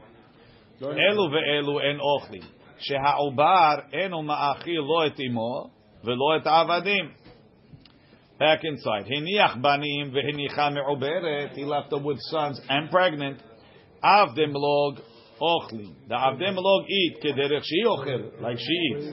[0.79, 2.43] Elu ve'elu en ochlim.
[2.88, 5.70] Sheha'ubar enu ma'achil lo et imo
[6.04, 7.10] ve'lo et avadim.
[8.38, 9.06] Back inside.
[9.06, 11.54] Hiniach banim ve'hinicha me'uberet.
[11.54, 13.40] He left her with sons and pregnant.
[14.02, 14.98] Avdim log
[15.40, 15.94] ochlim.
[16.08, 19.06] The avdim log eat kederech she ochel, like she eats.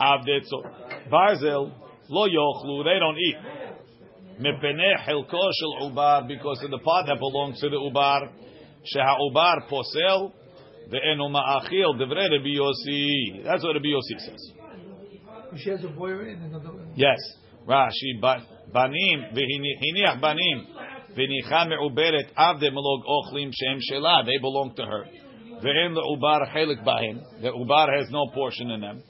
[0.00, 0.62] Avdet so.
[1.10, 1.72] Barzel
[2.08, 2.84] lo yochlu.
[2.84, 3.36] They don't eat.
[4.38, 8.20] מפני חלקו של עובר, because of the part that belongs to the עובר,
[8.84, 10.32] שהעובר פוסל
[10.91, 13.43] Ve'eno ma'achil devre Rabbi Yossi.
[13.43, 14.53] That's what the Yossi says.
[15.57, 15.89] She has a.
[16.95, 17.17] Yes.
[17.67, 20.67] Rashi, banim, v'hiniach banim,
[21.17, 24.25] v'nicha me'uberet avde melog ochlim shem shela.
[24.25, 25.03] They belong to her.
[25.59, 27.21] And the ubar chelik bahin.
[27.41, 29.03] The ubar has no portion in them.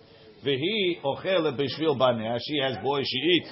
[0.43, 2.39] V'hi ochel b'shvil baneh.
[2.47, 3.49] She has boys, she eats.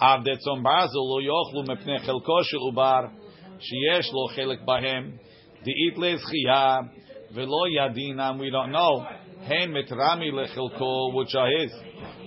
[0.00, 3.10] Avde tzom bazel lo yochlu mepnei chelko shel ubar,
[3.58, 5.18] sheyesh lo chelik bahem,
[5.64, 6.88] di'it le'zchiyah,
[7.34, 9.06] Velo yadinam, we don't know.
[9.42, 11.72] Hen mitrami lechilko, which are his.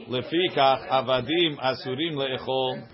[0.10, 2.88] Lefikach avadim asurim leechol.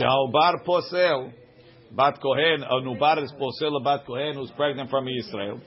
[0.00, 1.32] Shaubar posel,
[1.92, 5.60] bat kohen, an ubar is posel, bat kohen, who's pregnant from Israel.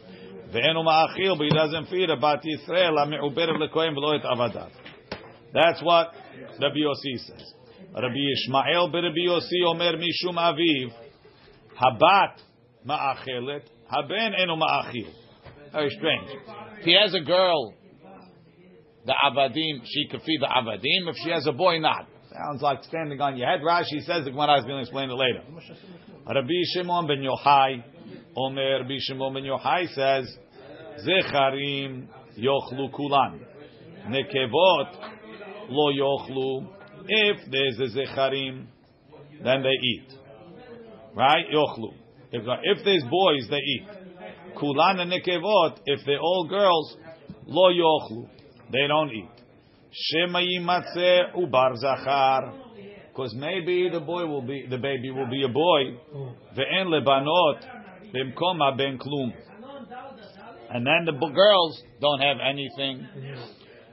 [0.54, 4.70] Ve'enu ma'achil, but he doesn't feed a bat Yisrael, ha'me'uberev lekohen velo et avadav.
[5.54, 6.14] That's what
[6.60, 7.54] Rabbi Yossi says.
[7.94, 10.92] Rabbi Ishmael Rabbi Yossi Omer Mishum Aviv,
[11.82, 12.38] Habat
[12.88, 15.08] Ma'achelet, Haben eno ma'achil.
[15.74, 16.30] Very strange.
[16.80, 17.74] If he has a girl,
[19.06, 21.10] the avadim, she could feed the avadim.
[21.10, 22.08] If she has a boy, not.
[22.32, 23.60] Sounds like standing on your head.
[23.62, 25.42] Rashi says the Gemara is going to explain it later.
[26.26, 27.84] Rabbi Shimon ben Yochai,
[28.38, 30.38] Omer Rabbi Shimon ben Yochai says,
[31.06, 33.42] Zecharim yochlu kulan,
[34.08, 34.96] nekevot
[35.70, 36.68] lo yochlu.
[37.08, 38.68] If there's a zecharim,
[39.44, 40.08] then they eat.
[41.16, 41.46] Right?
[41.54, 41.94] Yochlu.
[42.32, 43.88] If, uh, if there's boys, they eat.
[44.58, 46.98] Kulan and nekevot, if they're all girls,
[47.46, 48.30] lo yochlu.
[48.72, 49.30] They don't eat.
[49.92, 52.54] Shema yimatze ubar zachar.
[53.10, 55.98] Because maybe the boy will be, the baby will be a boy.
[56.56, 57.60] Ve'en lebanot
[58.14, 59.34] bimkom ben klum.
[60.70, 63.06] And then the girls don't have anything.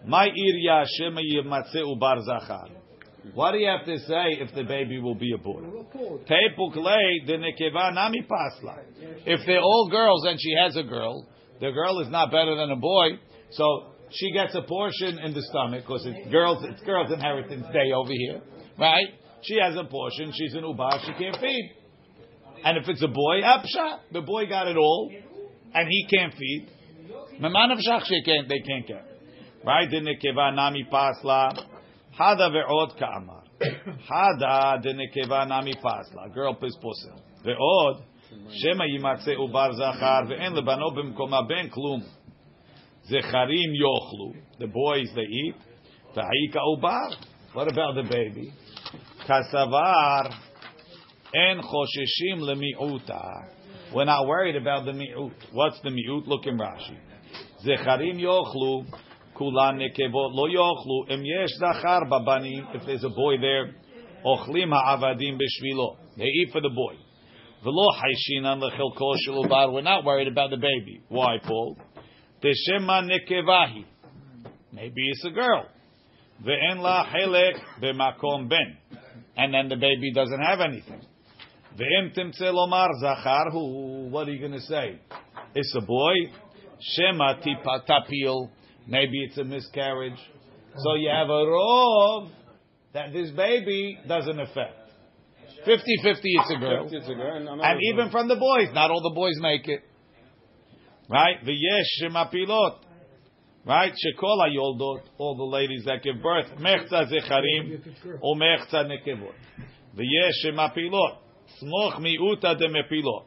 [0.06, 2.77] My irya shema yimatze ubar zachar.
[3.34, 5.60] What do you have to say if the baby will be a boy?
[5.60, 8.78] Teipuk lei de nekeva nami pasla.
[9.26, 11.26] If they're all girls and she has a girl,
[11.60, 13.18] the girl is not better than a boy,
[13.50, 16.64] so she gets a portion in the stomach because it's girls.
[16.64, 18.40] It's girls' inheritance day over here,
[18.78, 19.08] right?
[19.42, 20.32] She has a portion.
[20.34, 21.00] She's an ubar.
[21.04, 21.74] She can't feed.
[22.64, 25.12] And if it's a boy, apsha, the boy got it all,
[25.74, 26.68] and he can't feed.
[27.40, 28.48] Meman avshach she can't.
[28.48, 29.04] They can't get.
[29.64, 29.88] Right?
[29.90, 31.77] The nekeva nami pasla.
[32.18, 33.44] Hada ve'od ka'amar.
[34.10, 36.32] Hada de nekeva nami pasla.
[36.34, 37.18] Girl pis posel.
[37.44, 38.02] Ve'od.
[38.60, 42.02] Shema yimatze ubar zachar ve'en lebano b'mkoma ben klum.
[43.10, 44.34] Zecharim yochlu.
[44.58, 45.54] The boys they eat.
[46.14, 47.14] Ta'ika ubar.
[47.52, 48.52] What about the baby?
[49.28, 50.34] Kasavar
[51.34, 53.54] en chosheshim lemi'uta.
[53.94, 55.32] We're not worried about the mi'ut.
[55.52, 56.26] What's the mi'ut?
[56.26, 56.98] Look in Rashi.
[57.64, 58.86] Zecharim yochlu.
[59.40, 59.94] If
[62.86, 63.72] there's a boy there,
[64.24, 65.96] ochlim ha'avadim b'shvilo.
[66.16, 66.96] They eat for the boy.
[67.64, 69.72] V'lo haishinan lechilko shel ubar.
[69.72, 71.02] We're not worried about the baby.
[71.08, 71.76] Why, Paul?
[72.42, 73.06] Teshema.
[74.72, 75.68] Maybe it's a girl.
[76.44, 78.76] Ve'en la helek b'makom ben.
[79.36, 81.00] And then the baby doesn't have anything.
[81.78, 82.90] Ve'em timtze lomar.
[84.10, 84.98] What are you going to say?
[85.54, 86.32] It's a boy.
[86.80, 88.50] Shema tapil.
[88.88, 90.18] Maybe it's a miscarriage.
[90.78, 92.30] So you have a rov
[92.94, 94.76] that this baby doesn't affect.
[95.66, 96.88] 50-50 it's a girl.
[96.90, 99.82] It's a girl, and And even from the boys, not all the boys make it.
[101.10, 101.36] Right?
[101.44, 102.78] V'yesh shemapilot.
[103.66, 103.92] Right?
[103.92, 106.46] Shekola yoldot, all the ladies that give birth.
[106.58, 109.34] Mechza zecharim, or mechza nekevot.
[109.96, 111.18] V'yesh shemapilot.
[111.60, 113.24] Smoch miuta de mepilot.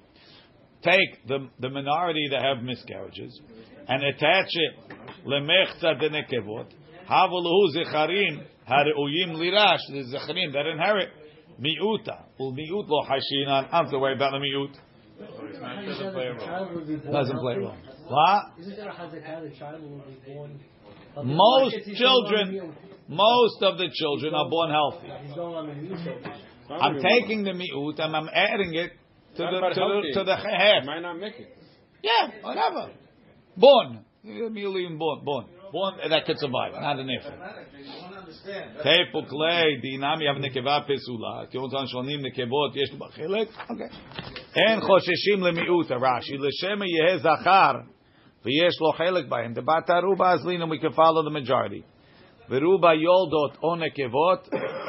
[0.84, 3.40] Take the, the minority that have miscarriages
[3.88, 6.68] and attach it lemechza de nekevot.
[7.08, 11.10] Havuluhu zecharim hareuyim lirash, the zecharim that inherit.
[11.60, 13.48] Well, miut lo hashinan.
[13.50, 14.74] I don't have to worry about the miut.
[16.46, 17.66] child will be born Doesn't play healthy.
[17.66, 17.78] wrong.
[18.08, 18.60] What?
[18.60, 19.50] Isn't there a hazakah?
[19.52, 20.60] The child will be born.
[21.24, 22.74] Most children,
[23.08, 25.08] most of the children are born healthy.
[25.08, 26.00] the- He's going on the news.
[26.70, 28.92] I'm taking the miut and I'm adding it
[29.36, 30.86] to the to the, to the half.
[30.86, 31.56] Might not make it.
[32.02, 32.92] Yeah, whatever.
[33.58, 34.06] Born,
[34.51, 37.37] million born, born, born that could survive, not an infant.
[38.85, 41.47] Tepuk lei dinami av nekeva pesula.
[41.53, 43.49] Tiontan shonim nekevot yesh בה חלק.
[43.71, 43.91] Okay.
[44.57, 47.73] אין חוששים למיעוט, רש"י, לשמא יהא זכר
[48.45, 49.53] ויש לו חלק בהם.
[49.55, 51.83] דבת ערובה אז לינם, we can follow the majority.
[52.51, 54.49] ורובה יולדות או נקבות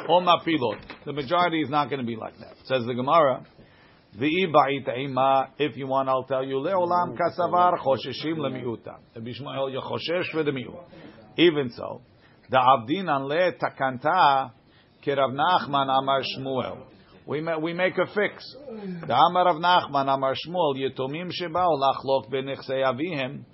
[0.09, 0.77] או מפילות.
[1.05, 2.55] The majority is not going to be like that.
[2.65, 3.60] Says the Gemara, ואי בעית עימה,
[4.14, 6.56] if you want, I'll tell you.
[6.56, 8.98] Leolam kasavar chosheshim lemiuta.
[9.16, 10.84] Bishmael yachoshesh v'demiut.
[11.38, 12.02] Even so,
[12.50, 14.50] the avdinan le takanta
[15.04, 16.82] kirav Nachman amar Shmuel.
[17.26, 18.56] We, we make a fix.
[19.06, 23.44] The Amar of Nachman Amar Shmuel Yetomim Shebao Lachlok Benichsei Avihim.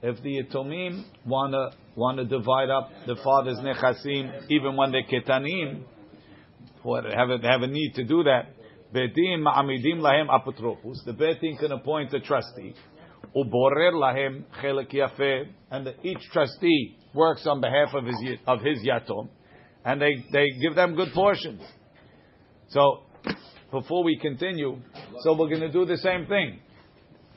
[0.00, 5.82] If the Yetomim wanna wanna divide up the father's nechasim, even when they're ketanim,
[6.82, 8.55] what have a, have a need to do that.
[8.94, 11.04] Betin ma'amidim lahem apotropus.
[11.04, 12.74] The betin can appoint a trustee.
[13.34, 19.28] Uborer lahem chelek yafeh, and each trustee works on behalf of his of his yatom,
[19.84, 21.62] and they they give them good portions.
[22.68, 23.02] So
[23.70, 24.78] before we continue,
[25.20, 26.60] so we're going to do the same thing.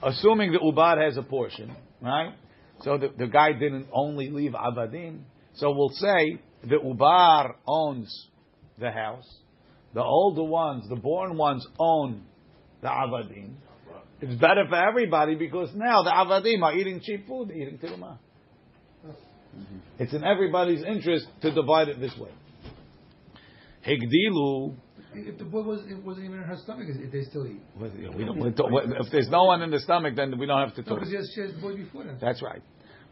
[0.02, 2.34] Assuming the ubar has a portion, right?
[2.82, 5.22] So the, the guy didn't only leave avadim.
[5.56, 8.28] So we'll say the ubar owns
[8.78, 9.28] the house.
[9.94, 12.24] The older ones, the born ones, own
[12.82, 13.54] the avadim.
[14.22, 18.18] It's better for everybody because now the avadim are eating cheap food, they're eating tirumah.
[19.06, 19.78] Mm-hmm.
[19.98, 22.30] It's in everybody's interest to divide it this way.
[23.86, 24.76] Higdilu.
[25.16, 27.62] If the boy was it wasn't even in her stomach, is- they still eat.
[27.80, 30.76] We don't, we don't, if there's no one in the stomach, then we don't have
[30.76, 31.00] to No, talk.
[31.06, 32.18] because she has, the boy before then.
[32.22, 32.62] That's right.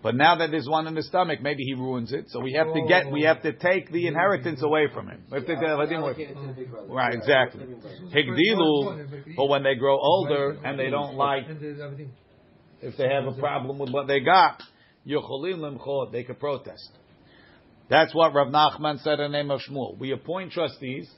[0.08, 2.30] But now that there's one in the stomach, maybe he ruins it.
[2.30, 5.22] So we have to get, we have to take the inheritance away from him.
[5.30, 5.56] We have to
[6.00, 6.88] brother.
[6.88, 7.66] Right, exactly.
[8.16, 11.44] Higdilu, but when they grow older and they don't like,
[12.82, 14.64] if they have a problem with what they got,
[15.06, 16.90] they could protest.
[17.90, 20.00] That's what Rav Nachman said in the name of Shmuel.
[20.00, 21.12] We appoint trustees,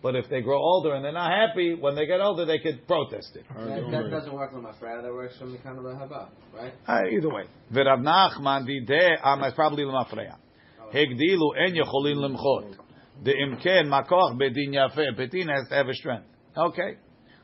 [0.00, 2.86] but if they grow older and they're not happy, when they get older, they could
[2.86, 3.44] protest it.
[3.48, 4.72] That, that doesn't work on my.
[4.80, 6.72] That works from the kind of haba, right?
[6.86, 7.44] Uh, either way.
[7.72, 10.36] V'Rav Nachman dideh am is probably lemafreya.
[10.94, 12.76] Hegdilu en yecholin lemchot.
[13.24, 15.18] The imken makoch bedin yafeh.
[15.18, 16.26] Bedin has to have a strength.
[16.56, 16.96] Okay.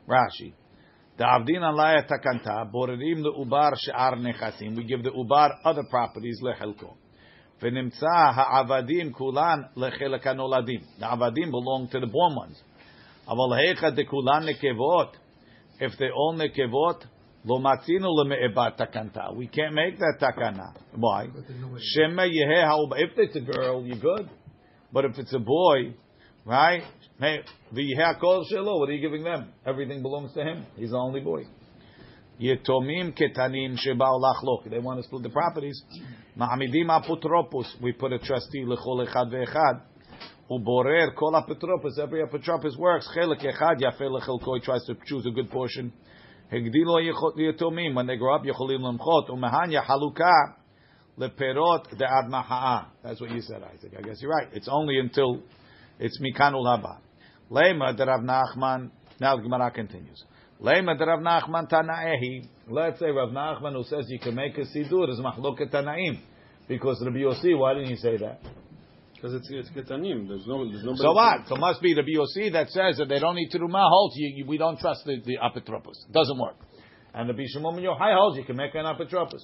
[0.07, 0.53] Rashi.
[1.17, 4.77] The avdin alaya takanta borerim the ubar she'ar nechasim.
[4.77, 6.95] We give the ubar other properties lechelko.
[7.62, 10.80] ונמצא העבדים כולן לחלק הנולדים.
[10.98, 12.62] The avadim belong to the born ones.
[13.28, 15.16] אבל היכא דכולן נקבות,
[15.80, 17.06] if they all nekevot,
[17.44, 19.34] lo matzinu leme'ebat takanta.
[19.34, 20.74] We can't make that takana.
[20.94, 21.28] Why?
[21.94, 22.92] Shema yeheh ha'ub.
[22.96, 24.28] If it's a girl, you're good.
[24.92, 25.94] But if it's a boy,
[26.44, 26.82] right?
[27.18, 27.40] Hey,
[27.72, 28.78] v'yeheh kol shelo.
[28.78, 29.52] What are you giving them?
[29.66, 30.66] Everything belongs to him.
[30.76, 31.44] He's the only boy.
[32.40, 34.68] Yetomim ketanim sheba'u lachlok.
[34.70, 35.82] They want to split the properties.
[36.37, 37.65] Ma'amidim apotropos.
[37.81, 39.81] We put a trustee lechol echad ve'echad.
[40.51, 41.97] Uborer kol apotropos.
[41.97, 43.09] Every apotropos works.
[43.15, 44.55] Chelek echad yafeh lechelko.
[44.55, 45.93] He tries to choose a good portion.
[46.51, 46.99] Hegdilo
[47.37, 47.95] yetomim.
[47.95, 49.29] When they grow up, yecholim lemchot.
[49.29, 50.55] Umehanya haluka
[51.17, 52.87] leperot de'ad maha'a.
[53.01, 53.93] That's what you said, Isaac.
[53.97, 54.49] I guess you're right.
[54.51, 55.41] It's only until
[55.99, 56.97] it's mikanul haba.
[57.49, 58.91] Lema de Rav Nachman.
[59.21, 60.21] Now the Gemara continues.
[60.61, 62.47] Lema de Rav Nachman Tanaehi.
[62.67, 66.19] Let's say Rav Nachman who says you can make a sidur is machloket Tanaim.
[66.67, 68.39] Because Rabbi Yossi, why didn't he say that?
[69.13, 70.27] Because it's it's ketanim.
[70.27, 71.01] There's no there's nobody.
[71.01, 71.47] So what?
[71.47, 74.15] So must be Rabbi Yossi that says that they don't need terumah holds.
[74.17, 75.93] You, you, we don't trust the, the apotropos.
[76.11, 76.55] Doesn't work.
[77.13, 79.41] And Shimon ben Yochai holds you can make an apotropos.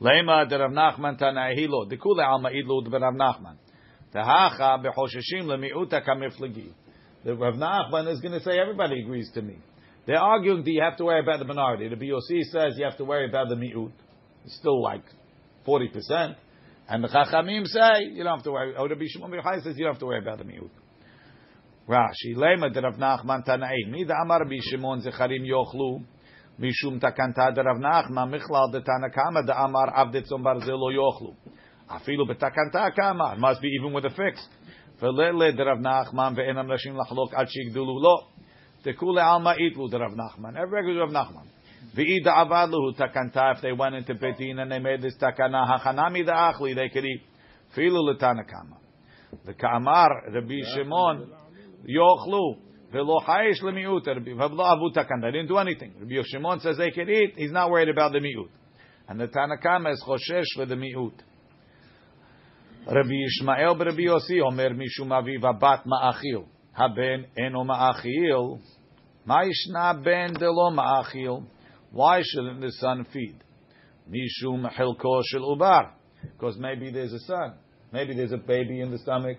[0.00, 1.86] Lema de Rav Nachman Tanaehi lo.
[1.86, 3.56] Dekule alma idlu de Rav Nachman.
[4.14, 6.72] Tahacha bechosheshim lemiuta kamiflagi.
[7.24, 9.58] The Rav Nachman is going to say everybody agrees to me.
[10.06, 11.88] They're arguing, do you have to worry about the minority?
[11.88, 13.92] The BOC says you have to worry about the mi'ut.
[14.44, 15.04] It's still like
[15.66, 16.34] 40%.
[16.88, 18.76] And the Chachamim say you don't have to worry.
[18.76, 20.70] Or the Bishmon Yochai says you don't have to worry about the mi'ut.
[21.88, 23.90] Rashi, Lema de Rav Nachman Tanaim.
[23.90, 26.04] Mi da Amar Bishimon Zecharim Yochlu.
[26.60, 31.34] Mishum takanta de Rav Nachman Michlal de Tanakama de Amar Avdetzon Barzel lo Yochlu.
[31.88, 33.34] Afilu betakanta kama.
[33.34, 34.44] It must be even with a fix.
[35.01, 38.37] וללה דרב נחמן ואין אנשים לחלוק עד שיגדלו לו.
[38.81, 40.57] תקעו לעלמא איתלו דרב נחמן.
[40.57, 41.47] Every regular Rav Nachman.
[41.95, 46.23] ואי דעבד לו תקנתה, if they went into Betin and they made this takana, הכנמי
[46.23, 47.37] דאכלי, they could eat.
[47.71, 48.75] אפילו לתנא קמא.
[49.45, 51.17] וכאמר רבי שמעון,
[51.85, 52.55] יאכלו,
[52.91, 55.27] ולא חייש למיעוט, ולא אהבו תקנה.
[55.27, 55.91] They didn't do anything.
[55.99, 58.49] Rabbi Shimon says they could eat, he's not worried about the mi'ut.
[59.09, 61.17] And the Tanna Kama is choshesh for the mi'ut.
[62.84, 68.58] Rabbi Ishmael Rabbi Yossi Omer Mishum Aviv Abat Ma'achil Haben Eno Ma'achil
[69.24, 71.44] Ma'ishna Ben Delo Ma'achil
[71.92, 73.36] Why shouldn't the son feed?
[74.10, 77.54] Mishum Hilko Shel Ubar Because maybe there's a son.
[77.92, 79.38] Maybe there's a baby in the stomach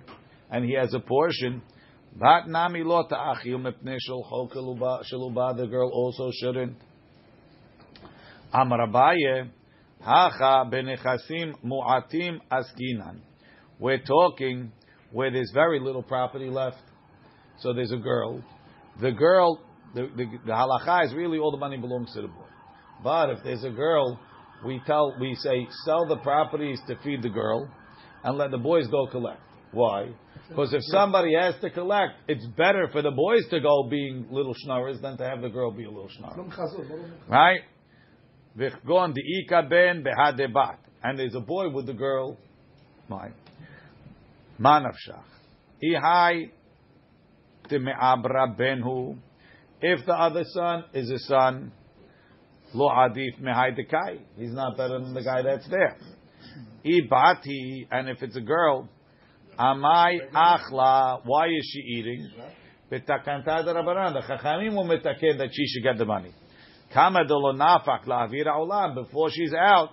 [0.50, 1.62] and he has a portion.
[2.16, 6.78] Vat Nami Lo Ta'achil Mepnei Shel Ubar The girl also shouldn't.
[8.54, 9.50] Amrabaye
[10.00, 13.20] Hacha Benechasim Mu'atim Askinan
[13.84, 14.72] we're talking
[15.12, 16.78] where there's very little property left.
[17.60, 18.42] So there's a girl.
[19.02, 19.60] The girl,
[19.94, 22.46] the, the, the halacha is really all the money belongs to the boy.
[23.04, 24.18] But if there's a girl,
[24.66, 27.70] we tell, we say, sell the properties to feed the girl
[28.24, 29.42] and let the boys go collect.
[29.74, 30.12] Why?
[30.48, 34.54] Because if somebody has to collect, it's better for the boys to go being little
[34.64, 36.38] schnorrers than to have the girl be a little schnorrer.
[37.28, 37.60] Right?
[38.58, 40.78] V'chgon di'ika ben behadebat.
[41.04, 42.38] And there's a boy with the girl.
[43.10, 43.32] My.
[44.60, 45.24] Manavshach.
[45.84, 46.52] Ihai
[47.70, 49.18] teme'abra benhu.
[49.82, 51.72] If the other son is a son,
[52.74, 54.20] lo adif mehai dekai.
[54.38, 55.98] He's not better than the guy that's there.
[56.86, 58.90] Ibati, and if it's a girl,
[59.58, 62.30] amai achla, why is she eating?
[62.92, 64.14] Betakanta Rabbanan.
[64.14, 66.32] The Chachamim will metaken that she should get the money.
[66.94, 68.96] Kama nafak la'avira olam.
[68.96, 69.92] Before she's out,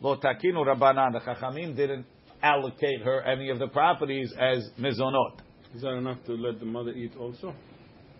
[0.00, 1.12] lo takinu Rabbanan.
[1.12, 2.06] The Chachamim didn't
[2.42, 5.40] allocate her any of the properties as mizonot.
[5.74, 7.54] Is that enough to let the mother eat also?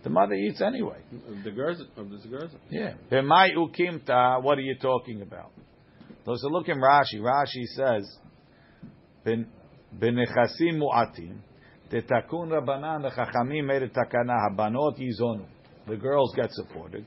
[0.03, 0.99] The mother eats anyway.
[1.45, 2.53] The girls of the girls?
[2.71, 2.95] Yeah.
[3.11, 5.53] B'mai ukimta, what are you talking about?
[6.25, 7.19] So look looking Rashi.
[7.21, 8.19] Rashi says,
[9.27, 11.39] "Benechasim mu'atim,
[11.91, 14.37] tetakun rabbanan." The chachamim made a takana.
[14.49, 15.47] Habanot yizonu.
[15.89, 17.05] The girls get supported.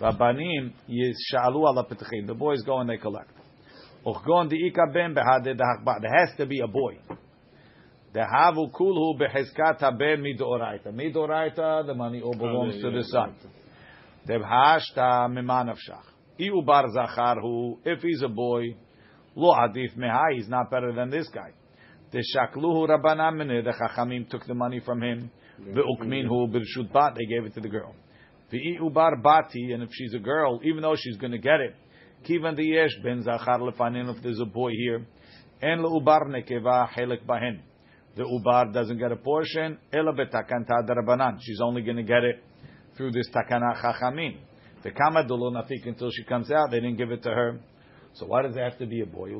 [0.00, 0.76] Yishalu
[1.56, 1.86] ala.
[2.26, 3.33] The boys go and they collect.
[4.06, 6.00] Uchgon diika ben behade dahakba.
[6.00, 6.98] There has to be a boy.
[8.12, 10.92] The havu kulhu beheskat haben midoraita.
[10.92, 13.34] Midoraita, the money all belongs to the son.
[14.28, 16.04] Debhashta mimanavshach.
[16.38, 18.76] Iu bar zacharhu, if he's a boy,
[19.34, 21.50] lo adif mehai, he's not better than this guy.
[22.12, 25.30] The shakluhu rabbanan mineh, the chachamim took the money from him.
[25.58, 27.94] The Ve'ukminhu b'rshut bat, they gave it to the girl.
[28.52, 31.74] Ve'iu bar bati, and if she's a girl, even though she's going to get it,
[32.24, 35.06] kivan yesh ben zachar lefanin, if there's a boy here,
[35.62, 37.60] en le'ubar nekeva helek bahen.
[38.16, 41.38] The ubar doesn't get a portion, ela betakanta darabanan.
[41.40, 42.42] She's only going to get it
[42.96, 44.38] through this takana chachamim.
[44.84, 47.58] The kama nafik until she comes out, they didn't give it to her.
[48.14, 49.30] So why does it have to be a boy?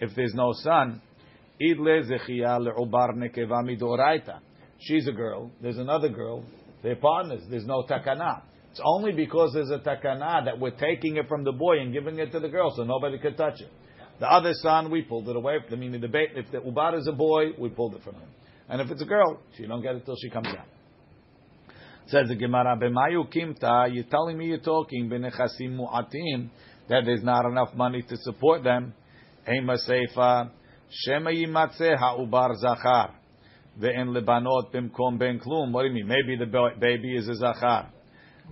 [0.00, 1.02] If there's no son,
[4.80, 5.50] she's a girl.
[5.62, 6.44] There's another girl.
[6.82, 7.42] They're partners.
[7.48, 8.42] There's no takana.
[8.70, 12.18] It's only because there's a takana that we're taking it from the boy and giving
[12.18, 13.70] it to the girl, so nobody could touch it.
[14.20, 15.56] The other son, we pulled it away.
[15.70, 16.30] I mean, the debate.
[16.34, 18.28] If the ubar is a boy, we pulled it from him.
[18.68, 20.66] And if it's a girl, she don't get it till she comes out.
[22.06, 26.50] Says the Gemara, "B'mayu kimta." You're telling me you're talking b'nechasim mu'atim
[26.88, 28.94] that there's not enough money to support them.
[29.48, 30.50] Ema seifa
[30.90, 33.14] shema yimatzeh ha'ubar zachar
[33.80, 35.72] ve'en lebanot bimkom ben klum.
[35.72, 36.08] What do you mean?
[36.08, 36.46] Maybe the
[36.78, 37.90] baby is a zachar,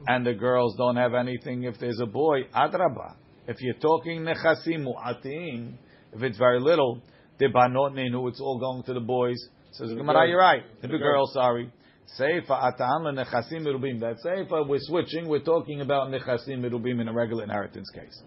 [0.07, 1.65] and the girls don't have anything.
[1.65, 3.17] If there's a boy, adraba.
[3.47, 5.75] If you're talking nechasim mu'atim,
[6.13, 7.03] if it's very little,
[7.39, 9.39] the banot nenu, it's all going to the boys.
[9.73, 10.63] Says Gemara, you're right.
[10.83, 11.73] If a girl, sorry.
[12.19, 14.01] Seifa atam nechasim merubim.
[14.01, 15.29] That seifa we're switching.
[15.29, 18.23] We're talking about nechasim merubim in a regular inheritance case.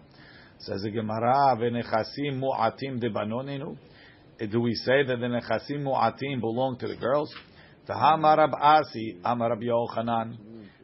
[0.58, 3.76] Says the Gemara, v'nechasim mu'atim debanoninu.
[4.50, 7.32] Do we say that the nechasim mu'atim belong to the girls?
[7.88, 10.36] Tahamarab asi amarab Yochanan.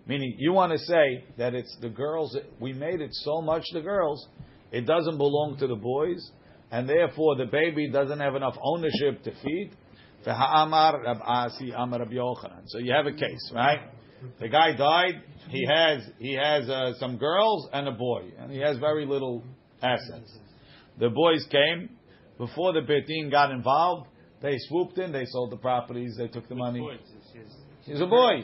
[0.09, 2.37] Meaning, you want to say that it's the girls.
[2.59, 4.27] We made it so much the girls.
[4.73, 6.31] It doesn't belong to the boys,
[6.71, 9.71] and therefore the baby doesn't have enough ownership to feed.
[10.25, 10.33] So
[12.79, 13.81] you have a case, right?
[14.41, 15.23] The guy died.
[15.51, 19.45] He has he has uh, some girls and a boy, and he has very little
[19.83, 20.37] assets.
[20.99, 21.91] The boys came
[22.37, 24.09] before the bet din got involved.
[24.43, 25.13] They swooped in.
[25.13, 26.17] They sold the properties.
[26.19, 26.81] They took the money.
[27.85, 28.43] He's a boy.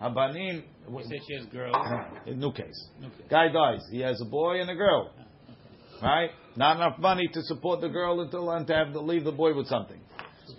[0.00, 0.62] Habanim.
[0.88, 1.74] You said she has girls.
[2.26, 2.88] New case.
[3.30, 3.82] Guy dies.
[3.90, 5.12] He has a boy and a girl.
[5.18, 6.30] Oh, right?
[6.56, 9.54] Not enough money to support the girl until and to have to leave the boy
[9.54, 10.00] with something.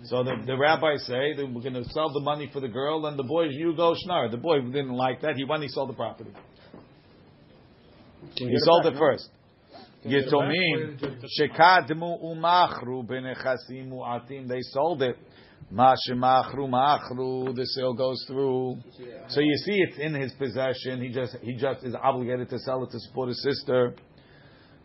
[0.04, 3.06] So the, the rabbis say that we're going to sell the money for the girl,
[3.06, 4.30] and the boy, you go schnar.
[4.30, 5.34] The boy didn't like that.
[5.36, 6.30] He went, he sold the property.
[8.34, 9.28] He sold it, first.
[10.04, 14.48] Yitomim shekadmu umachru benechasim mu'atim.
[14.48, 15.16] They sold it.
[15.70, 18.78] The sale goes through.
[19.28, 21.02] So you see, it's in his possession.
[21.02, 23.94] He just he just is obligated to sell it to support his sister.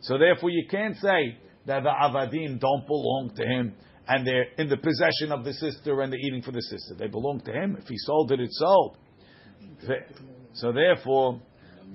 [0.02, 3.74] So therefore, you can't say that the avadim don't belong to him
[4.08, 6.96] and they're in the possession of the sister and they're eating for the sister.
[6.96, 7.78] They belong to him.
[7.80, 8.98] If he sold it, it's sold.
[10.54, 11.42] So therefore,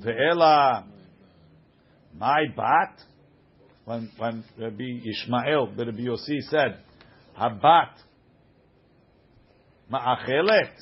[0.01, 0.85] ve'ela
[2.19, 3.03] my bat,
[3.85, 6.79] when when Rabbi Ishmael, Rabbi Yossi said,
[7.39, 7.91] habat
[9.93, 10.73] ma'achelet,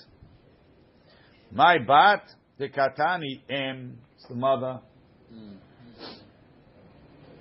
[1.52, 2.22] my bat
[2.58, 3.98] the katani em,
[4.28, 4.80] the mother.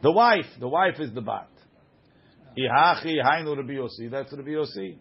[0.01, 1.49] The wife, the wife is the bat.
[2.57, 4.11] Ihachi hainu Rabbi Yossi.
[4.11, 4.97] That's Rabbi Yossi.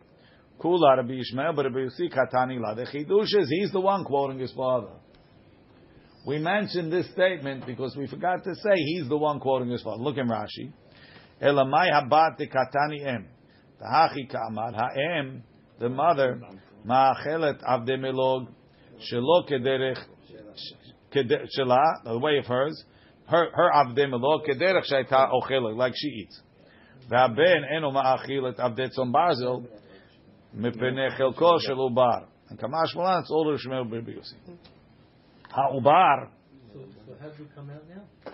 [0.58, 2.74] Kula Rabbi Ishmael, but Rabbi Yossi katani la.
[2.74, 4.92] The chidush is he's the one quoting his father.
[6.26, 10.02] We mentioned this statement because we forgot to say he's the one quoting his father.
[10.02, 10.72] Look in Rashi.
[11.42, 13.28] Elamai habat dekatani em.
[13.82, 15.42] Tahachi ka'amar ha'em,
[15.79, 16.41] the mother,
[16.85, 18.47] ma'achelet avde melog,
[19.11, 19.97] shelo kederech,
[21.13, 22.83] keder- shela, the way of hers,
[23.27, 26.41] her, her avde melog, kederech shaita ochelet, like she eats.
[27.09, 29.67] והבן אינו מאכיל את עבדי צאן ברזל
[30.53, 32.19] מפני חלקו של עובר.
[32.49, 34.35] And Kamash Malan, it's older Shmuel Bar Yossi.
[35.51, 36.29] Ha'ubar,
[36.73, 38.31] So, so how did we come out now?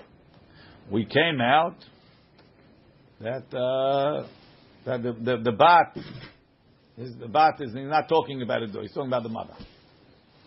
[0.92, 1.76] we came out
[3.22, 4.28] that uh,
[4.86, 5.96] that the, the the bat
[7.00, 9.54] is the bat is he's not talking about it though he's talking about the mother.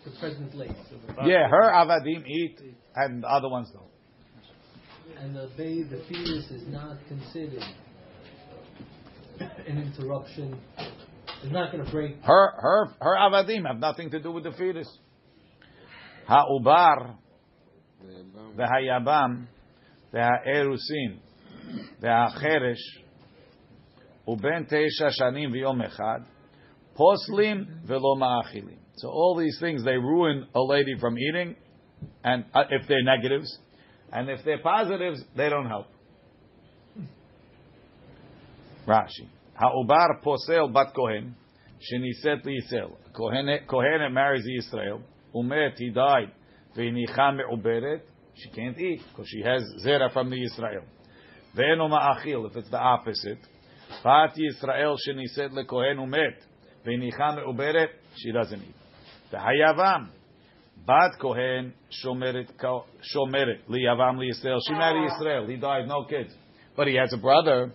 [0.05, 0.71] The present late.
[0.89, 2.59] So the, Yeah, her avadim eat
[2.95, 3.85] and the other ones don't.
[5.21, 7.63] and the babe, the fetus is not considered
[9.67, 10.57] an interruption.
[11.43, 12.21] It's not going to break.
[12.23, 14.87] Her her her avadim have nothing to do with the fetus.
[16.27, 17.15] Ha'ubar
[18.55, 19.45] והיבם
[20.13, 21.17] והאירוסין
[21.99, 23.03] והחרש
[24.27, 26.19] ובין תשע שנים ויום אחד
[26.98, 28.78] Poslim velo ma'achilim.
[28.96, 31.56] So all these things, they ruin a lady from eating,
[32.22, 33.58] and uh, if they're negatives,
[34.12, 35.86] and if they're positives, they don't help.
[38.86, 39.28] Rashi.
[39.54, 41.34] Ha'ubar posel bat kohen,
[41.80, 42.92] sheniset liyisel.
[43.66, 45.02] kohen marries Israel.
[45.34, 46.30] Umet, he died.
[46.76, 48.02] Ve'nicha me'uberet,
[48.34, 50.84] she can't eat, because she has zera from the Israel.
[51.56, 53.38] Ve'eno ma'achil, if it's the opposite.
[54.02, 56.34] Fat Yisrael sheniset lekohen umet.
[56.86, 57.88] Ve'inicha me'uberet.
[58.16, 58.74] She doesn't eat.
[59.32, 60.08] Ve'hayavam.
[60.86, 61.72] Bat kohen
[62.04, 62.48] shomeret
[63.14, 64.58] shomeret liyavam liyisrael.
[64.66, 65.16] She married ah.
[65.16, 65.46] Israel.
[65.46, 66.34] He died, no kids,
[66.76, 67.72] but he has a brother.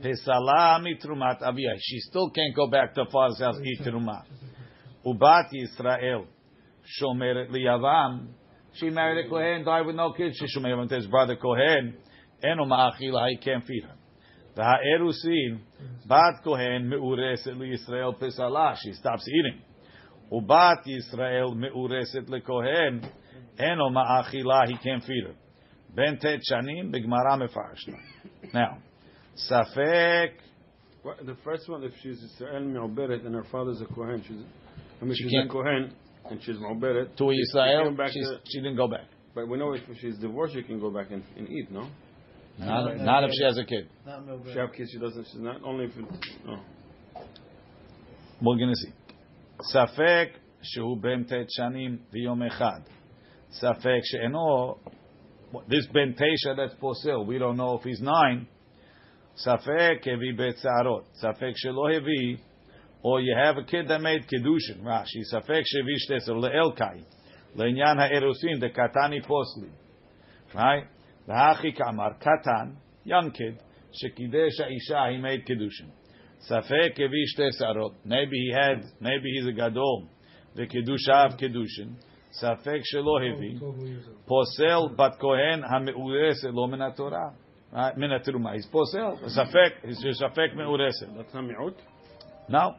[0.00, 1.76] Pesala mitrumat aviyah.
[1.80, 4.22] She still can't go back to her father's house eat truma.
[5.04, 6.26] Ubat Yisrael
[7.00, 8.28] shomeret liyavam.
[8.74, 10.36] She married a kohen, died with no kids.
[10.38, 11.96] She shomeret to his brother kohen.
[12.44, 13.30] Eno ma'achila.
[13.30, 13.97] He can't feed her.
[14.58, 15.60] V'ha'erusin
[16.08, 18.76] bat kohen meureset liyisrael pesala.
[18.82, 19.60] She stops eating.
[20.32, 23.04] Ubat Yisrael meureset lekohen.
[23.58, 24.66] Eno ma'achila.
[24.66, 25.34] He can't feed her.
[25.94, 27.98] Ben tet shanim b'gmara mefarshna.
[28.52, 28.78] Now,
[29.50, 30.32] safek.
[31.24, 34.36] The first one, if she's Israel Me'oberet and her father's a Kohen, she's,
[35.00, 35.94] I mean, She she's a Kohen
[36.28, 37.16] and she's Me'oberet.
[37.16, 39.06] To she- she back she's, to- she didn't go back.
[39.34, 41.88] But we know if she's divorced, she can go back and, and eat, no?
[42.59, 43.89] Not, not if she has a kid.
[44.05, 46.05] Not no If she have kids, she doesn't, she's not only if it,
[46.45, 46.59] no.
[48.41, 48.93] We're going to see.
[49.61, 52.79] ספק שהוא בן ט' שנים ויום אחד.
[53.51, 54.75] ספק שאינו,
[55.53, 58.45] this בן תשע that's פוסל, we don't know if he's nine.
[59.35, 61.03] ספק הביא בצערות.
[61.13, 62.37] ספק שלא הביא,
[63.03, 65.23] or you have a kid that made קידושין, רש"י.
[65.23, 67.03] ספק שהביא שתי עשר לאלקאי.
[67.55, 69.69] לעניין האירוסין, דקתני פוסלי.
[70.55, 70.96] Right?
[71.28, 73.60] V'hachik amar katan, young kid,
[73.92, 75.90] shekidesh isha he made kedushin.
[76.50, 80.08] Safek evishte sarot, maybe he had, maybe he's a gadol.
[80.56, 81.96] V'kedushav kedushin.
[82.42, 83.60] Safek shelo hevi.
[84.28, 87.34] Posel bat kohen ha'me'ures lo min Torah.
[87.96, 88.10] Min.
[88.54, 89.18] He's posel.
[89.36, 91.02] Safek, he's just safek me'ures.
[91.16, 91.74] That's not mi'ut?
[92.48, 92.74] No.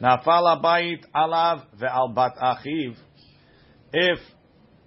[0.00, 2.96] Nafal abayit alav ve'al bat achiv.
[3.92, 4.18] If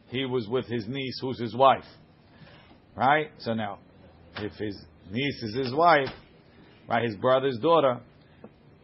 [0.09, 1.85] he was with his niece, who's his wife,
[2.95, 3.31] Right?
[3.39, 3.79] So now,
[4.37, 4.77] if his
[5.11, 6.09] niece is his wife,
[6.87, 7.99] right, his brother's daughter,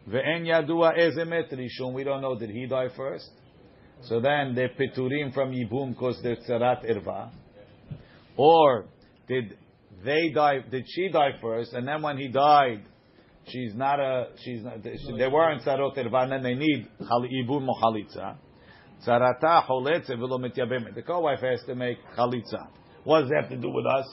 [0.06, 0.12] we
[2.04, 3.30] don't know, did he die first?
[4.04, 7.30] So then they're piturim from Yibum because they're tzarat irva.
[8.36, 8.86] Or
[9.28, 9.56] did
[10.04, 12.82] they die, did she die first, and then when he died,
[13.46, 17.76] she's not a, she's not, they weren't tzarot irva, and then they need Yibum or
[17.80, 18.36] chalitza.
[19.06, 20.94] Tzarata choletze v'lo mityabemet.
[20.96, 22.68] The co-wife has to make chalitza.
[23.04, 24.06] What does that have to do with us?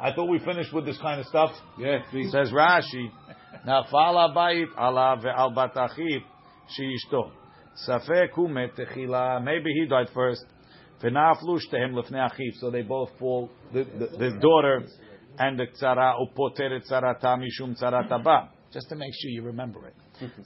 [0.00, 1.52] I thought we finished with this kind of stuff.
[1.78, 2.32] Yeah, please.
[2.32, 3.08] Says Rashi,
[3.66, 6.22] Nafal abayit ala ve'al bat achiv
[6.76, 7.30] sheishto.
[7.88, 9.42] Safek hu met techila.
[9.42, 10.44] Maybe he died first.
[11.00, 12.58] V'naflu shtehem lefnei achiv.
[12.58, 13.50] So they both fall.
[13.72, 14.86] The, the, the daughter
[15.38, 18.50] and the tzara upoteret tzarata mishum tzarata ba.
[18.72, 19.94] Just to make sure you remember it.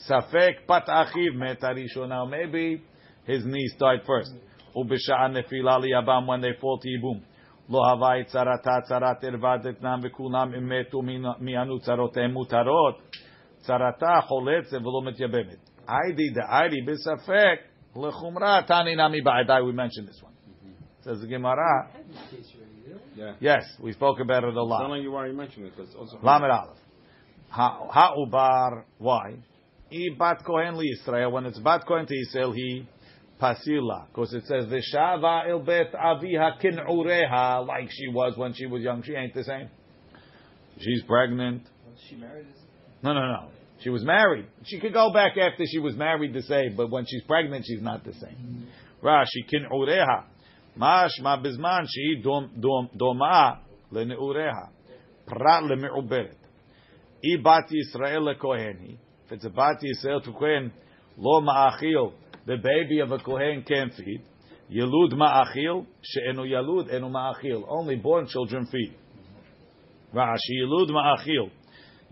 [0.07, 2.09] Safek bat achiv.
[2.09, 2.83] Now maybe
[3.25, 4.33] his niece died first.
[4.77, 7.23] Ubisha'an nefila liyabam when they fall to yibum.
[7.70, 11.02] לא הווה את צרתה צרת ערווה דתנם וכולם אם מתו
[11.40, 13.02] מיענו צרותיהם מותרות,
[13.58, 15.70] צרתה חולצת ולא מתייבמת.
[15.88, 17.60] היידי דאיידי בספק
[18.08, 20.32] לחומרה תני נמי בעדי, we mentioned this one.
[21.04, 23.02] Says the Gemara, had this case already, you know?
[23.16, 23.34] Yeah.
[23.58, 24.90] yes, we spoke about it a It's not lot.
[24.92, 26.18] like you already mentioned it, because also.
[26.22, 26.78] Lamed Aleph.
[27.50, 29.28] Ha- Ha'ubar, why?
[29.92, 32.86] I bat kohen li Yisrael, when it's bat kohen to Yisrael, he
[33.41, 38.83] pasila, because it says v'shava il bet aviha kin'ureha, like she was when she was
[38.83, 39.03] young.
[39.03, 39.69] She ain't the same.
[40.79, 41.63] She's pregnant.
[42.09, 42.47] She married.
[43.03, 43.49] No, no, no.
[43.83, 44.47] She was married.
[44.65, 47.83] She could go back after she was married to same, but when she's pregnant, she's
[47.83, 48.67] not the same.
[49.03, 49.07] Mm-hmm.
[49.07, 50.25] Rashi kin ureha.
[50.77, 53.59] Mash ma bizman she dom dom doma
[53.93, 54.69] leneureha.
[55.27, 56.37] Prat lemi'uberet.
[57.25, 58.97] I bat Yisrael lekoheni.
[59.27, 60.73] If it's a bat Yisrael to kohen,
[61.17, 62.13] lo ma'achil.
[62.47, 64.23] The baby of a kohen can't feed.
[64.73, 65.85] Yelud ma'achil.
[66.03, 67.65] She'enu yalud enu ma'achil.
[67.69, 68.95] Only born children feed.
[70.15, 71.51] Rashi yelud ma'achil.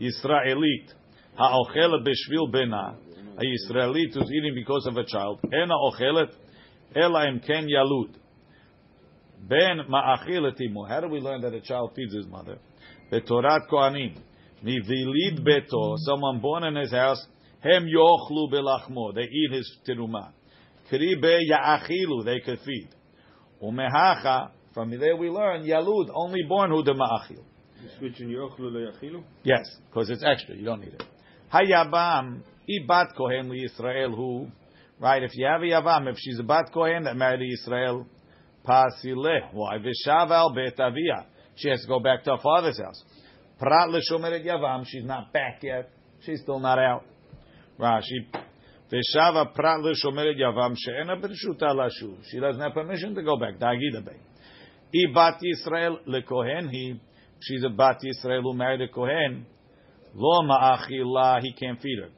[0.00, 0.92] Yisraelit.
[1.36, 2.96] Ha'ochelet b'shvil bena.
[3.36, 5.38] A Yisraelit who's eating because of a child.
[5.44, 6.32] Ena ochelet.
[6.96, 8.14] Ela ken yalud.
[9.48, 10.88] Ben ma'achil etimu.
[10.88, 12.58] How do we learn that a child feeds his mother?
[13.12, 14.18] Betorat kohanim.
[14.64, 15.96] Mivilid beto.
[15.98, 17.24] Someone born in his house.
[17.64, 19.14] Hem yochlu belachmo.
[19.14, 20.32] They eat his teruma.
[20.90, 22.24] Kri be ya'achilu.
[22.24, 22.90] They could feed.
[23.62, 24.50] Umehacha.
[24.74, 26.10] From there we learn yalud.
[26.14, 27.42] Only born who the ma'achil.
[27.98, 29.22] Switching yochlu leyachilu.
[29.44, 30.54] Yes, because it's extra.
[30.54, 31.02] You don't need it.
[31.52, 34.48] Hayabam, ibat kohen li Yisrael who,
[34.98, 35.22] right?
[35.22, 38.06] If you have a yavam, if she's a bat kohen that married Israel,
[38.66, 39.52] pasile.
[39.52, 39.78] Why?
[39.78, 41.26] Vishaval bet avia.
[41.56, 43.02] She has to go back to her father's house.
[43.58, 44.84] Prat l'shomeret yavam.
[44.86, 45.90] She's not back yet.
[46.26, 47.04] She's still not out.
[47.78, 48.26] Rashi.
[48.90, 52.16] Veshava prat l'shomeret yavam she'ena b'rishuta lashuv.
[52.30, 53.58] She doesn't have permission to go back.
[53.58, 54.18] Dagida bay.
[54.94, 57.00] Ibat Yisrael lekohen he.
[57.40, 59.46] She's a bat Yisrael who married a kohen.
[60.14, 62.10] Lo ma'achila, he can't feed her.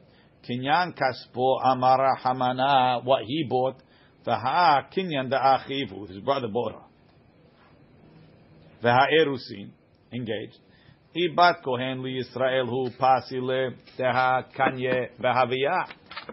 [0.47, 3.81] Kinyan kaspo amara hamana, what he bought.
[4.25, 6.83] Vaha kinyan da achivu, his brother bought her.
[8.83, 9.71] Vaha erusin,
[10.13, 10.59] engaged.
[11.16, 15.86] Ibat kohen li Yisrael hu pasile teha kanye vahaviyah.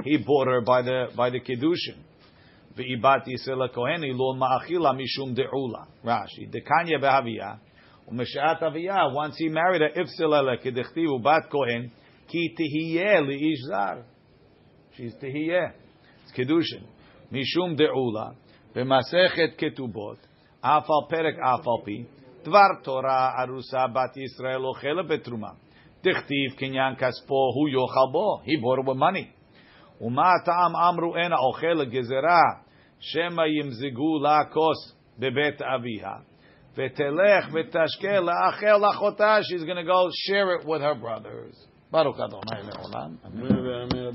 [0.04, 1.98] He bought her by the by the kiddushin.
[2.78, 5.88] V'ibat Yisrael koheni lo ma'achila mishum de'ula.
[6.06, 7.60] Rashi, the kanye vahaviyah.
[8.12, 11.88] ומשעת אביה, once he married her, ifsila לה כדכתיב בת כהן,
[12.28, 14.02] כי תהיה לאיש זר.
[14.94, 15.70] She's תהיה.
[16.26, 16.84] It's קידושין.
[17.32, 18.30] משום דעולה,
[18.76, 20.28] במסכת כתובות,
[20.62, 22.04] אף על פרק אף על פי,
[22.44, 25.50] דבר תורה ארוסה בת ישראל אוכלת בתרומה.
[26.04, 29.40] דכתיב קניין כספו הוא יאכל בו, he bought with money.
[30.02, 32.42] ומה הטעם אמרו אין האוכל גזרה,
[33.00, 36.14] שמא ימזגו לה כוס בבית אביה.
[36.74, 41.70] ותלך ותשקה לאחל לאחותה, she's going to go share it with her brothers.
[41.92, 43.16] ברוך אדוני לעולם.
[43.26, 44.12] אמן.